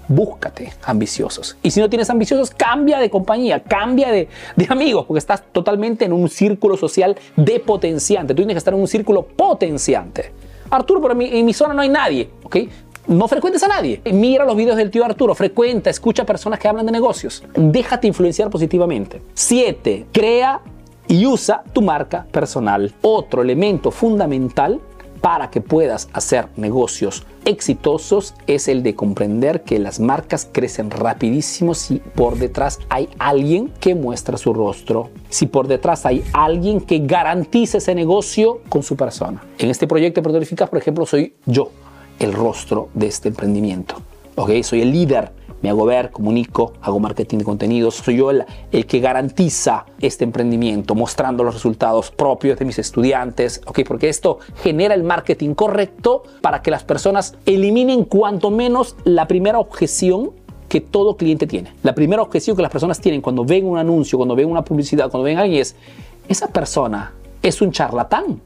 Búscate 0.09 0.73
ambiciosos. 0.83 1.57
Y 1.63 1.71
si 1.71 1.79
no 1.79 1.89
tienes 1.89 2.11
ambiciosos, 2.11 2.51
cambia 2.51 2.99
de 2.99 3.09
compañía, 3.09 3.63
cambia 3.63 4.11
de, 4.11 4.29
de 4.57 4.67
amigos, 4.69 5.07
porque 5.07 5.21
estás 5.21 5.45
totalmente 5.53 6.05
en 6.05 6.13
un 6.13 6.29
círculo 6.29 6.77
social 6.77 7.17
de 7.37 7.61
potenciante. 7.61 8.35
Tú 8.35 8.39
tienes 8.39 8.55
que 8.55 8.59
estar 8.59 8.75
en 8.75 8.81
un 8.81 8.89
círculo 8.89 9.25
potenciante. 9.25 10.33
Arturo, 10.69 11.01
pero 11.01 11.15
mi, 11.15 11.27
en 11.39 11.47
mi 11.47 11.53
zona 11.53 11.75
no 11.75 11.83
hay 11.83 11.89
nadie, 11.89 12.31
¿ok? 12.43 12.57
No 13.07 13.27
frecuentes 13.29 13.63
a 13.63 13.69
nadie. 13.69 14.01
Mira 14.13 14.45
los 14.45 14.57
videos 14.57 14.77
del 14.77 14.91
tío 14.91 15.05
Arturo, 15.05 15.35
frecuenta, 15.35 15.91
escucha 15.91 16.25
personas 16.25 16.59
que 16.59 16.69
hablan 16.69 16.87
de 16.87 16.93
negocios. 16.93 17.43
Déjate 17.55 18.07
influenciar 18.07 18.51
positivamente. 18.51 19.23
7. 19.35 20.07
Crea 20.13 20.61
y 21.09 21.27
usa 21.27 21.65
tu 21.73 21.83
marca 21.83 22.27
personal. 22.31 22.95
Otro 23.03 23.43
elemento 23.43 23.91
fundamental 23.91 24.81
para 25.21 25.51
que 25.51 25.61
puedas 25.61 26.09
hacer 26.13 26.49
negocios 26.57 27.27
exitosos 27.45 28.35
es 28.47 28.69
el 28.69 28.83
de 28.83 28.95
comprender 28.95 29.63
que 29.63 29.79
las 29.79 29.99
marcas 30.01 30.49
crecen 30.51 30.91
rapidísimo 30.91 31.75
si 31.75 31.97
por 31.97 32.37
detrás 32.37 32.79
hay 32.89 33.09
alguien 33.19 33.73
que 33.81 33.95
muestra 33.95 34.37
su 34.37 34.55
rostro, 34.55 35.11
si 35.29 35.47
por 35.47 35.67
detrás 35.67 36.07
hay 36.07 36.25
alguien 36.33 36.81
que 36.81 37.01
garantiza 37.01 37.79
ese 37.79 37.95
negocio 37.95 38.61
con 38.69 38.83
su 38.83 38.97
persona. 38.97 39.43
En 39.59 39.71
este 39.71 39.87
proyecto 39.87 40.21
de 40.23 40.67
por 40.67 40.79
ejemplo, 40.79 41.07
soy 41.07 41.35
yo 41.47 41.71
el 42.21 42.33
rostro 42.33 42.89
de 42.95 43.09
este 43.09 43.29
emprendimiento. 43.29 43.97
¿ok? 44.37 44.63
Soy 44.63 44.83
el 44.83 44.93
líder, 44.93 45.33
me 45.63 45.69
hago 45.69 45.85
ver, 45.85 46.11
comunico, 46.11 46.73
hago 46.81 47.01
marketing 47.01 47.39
de 47.39 47.45
contenidos, 47.45 47.97
soy 47.97 48.17
yo 48.17 48.31
el, 48.31 48.45
el, 48.73 48.87
que 48.87 49.01
garantiza 49.01 49.85
este 50.01 50.25
emprendimiento, 50.25 50.95
mostrando 50.95 51.45
los 51.45 51.55
resultados 51.55 52.11
propios 52.11 52.59
de 52.59 52.65
mis 52.65 52.79
estudiantes, 52.79 53.61
¿ok? 53.67 53.81
Porque 53.87 54.09
esto 54.09 54.39
genera 54.63 54.95
el 54.95 55.03
marketing 55.03 55.55
correcto 55.55 56.23
para 56.41 56.63
que 56.63 56.71
las 56.71 56.85
personas 56.85 57.35
eliminen 57.45 58.05
cuanto 58.05 58.51
menos 58.51 58.97
la 59.05 59.27
primera 59.27 59.59
objeción 59.59 60.31
que 60.69 60.81
todo 60.81 61.17
cliente 61.17 61.47
tiene. 61.47 61.75
La 61.83 61.95
primera 61.95 62.23
objeción 62.23 62.57
que 62.57 62.63
las 62.63 62.71
personas 62.71 63.01
tienen 63.01 63.21
cuando 63.21 63.45
ven 63.45 63.67
un 63.67 63.77
anuncio, 63.77 64.17
cuando 64.17 64.37
ven 64.37 64.49
una 64.49 64.63
publicidad, 64.63 65.11
cuando 65.11 65.25
ven 65.25 65.37
a 65.37 65.43
alguien 65.43 65.61
es, 65.61 65.75
esa 66.29 66.47
persona 66.47 67.13
es 67.43 67.61
un 67.61 67.73
charlatán 67.73 68.41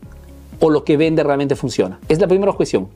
o 0.58 0.70
lo 0.70 0.84
que 0.84 0.96
vende 0.96 1.22
realmente 1.22 1.54
funciona. 1.54 2.00
Es 2.08 2.18
la 2.18 2.26
primera 2.26 2.50
objeción. 2.50 2.88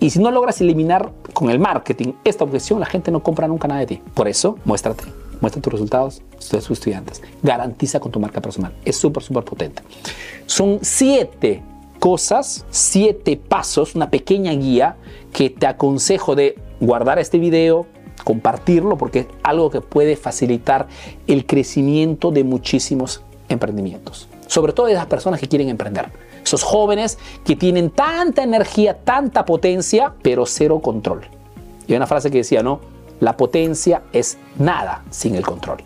Y 0.00 0.10
si 0.10 0.20
no 0.20 0.30
logras 0.30 0.60
eliminar 0.60 1.10
con 1.32 1.50
el 1.50 1.58
marketing 1.58 2.12
esta 2.24 2.44
objeción, 2.44 2.78
la 2.78 2.86
gente 2.86 3.10
no 3.10 3.22
compra 3.22 3.48
nunca 3.48 3.66
nada 3.66 3.80
de 3.80 3.86
ti. 3.86 4.02
Por 4.14 4.28
eso, 4.28 4.56
muéstrate. 4.64 5.04
Muestra 5.40 5.60
tus 5.62 5.72
resultados 5.72 6.22
de 6.50 6.58
tus 6.58 6.70
estudiantes. 6.70 7.22
Garantiza 7.42 7.98
con 8.00 8.12
tu 8.12 8.20
marca 8.20 8.40
personal. 8.40 8.72
Es 8.84 8.96
súper, 8.96 9.22
súper 9.22 9.44
potente. 9.44 9.82
Son 10.46 10.78
siete 10.82 11.62
cosas, 11.98 12.64
siete 12.70 13.36
pasos, 13.36 13.94
una 13.94 14.10
pequeña 14.10 14.52
guía 14.52 14.96
que 15.32 15.50
te 15.50 15.66
aconsejo 15.66 16.36
de 16.36 16.56
guardar 16.80 17.18
este 17.18 17.38
video, 17.38 17.86
compartirlo, 18.22 18.96
porque 18.96 19.20
es 19.20 19.26
algo 19.42 19.70
que 19.70 19.80
puede 19.80 20.16
facilitar 20.16 20.86
el 21.26 21.44
crecimiento 21.44 22.30
de 22.30 22.44
muchísimos 22.44 23.22
emprendimientos. 23.48 24.28
Sobre 24.46 24.72
todo 24.72 24.86
de 24.86 24.94
las 24.94 25.06
personas 25.06 25.40
que 25.40 25.48
quieren 25.48 25.68
emprender 25.68 26.10
esos 26.48 26.62
jóvenes 26.62 27.18
que 27.44 27.56
tienen 27.56 27.90
tanta 27.90 28.42
energía, 28.42 28.98
tanta 29.04 29.44
potencia, 29.44 30.14
pero 30.22 30.46
cero 30.46 30.80
control. 30.80 31.20
Y 31.86 31.92
hay 31.92 31.96
una 31.96 32.06
frase 32.06 32.30
que 32.30 32.38
decía, 32.38 32.62
¿no? 32.62 32.80
La 33.20 33.36
potencia 33.36 34.02
es 34.12 34.38
nada 34.58 35.04
sin 35.10 35.34
el 35.34 35.44
control. 35.44 35.78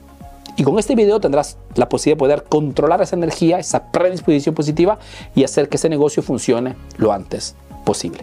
Y 0.57 0.65
con 0.65 0.79
este 0.79 0.95
video 0.95 1.19
tendrás 1.19 1.57
la 1.75 1.89
posibilidad 1.89 2.17
de 2.17 2.19
poder 2.19 2.45
controlar 2.45 3.01
esa 3.01 3.17
energía, 3.17 3.59
esa 3.59 3.91
predisposición 3.91 4.55
positiva 4.55 4.99
y 5.35 5.45
hacer 5.45 5.69
que 5.69 5.77
ese 5.77 5.89
negocio 5.89 6.23
funcione 6.23 6.77
lo 6.99 7.13
antes 7.13 7.55
posible. 7.85 8.23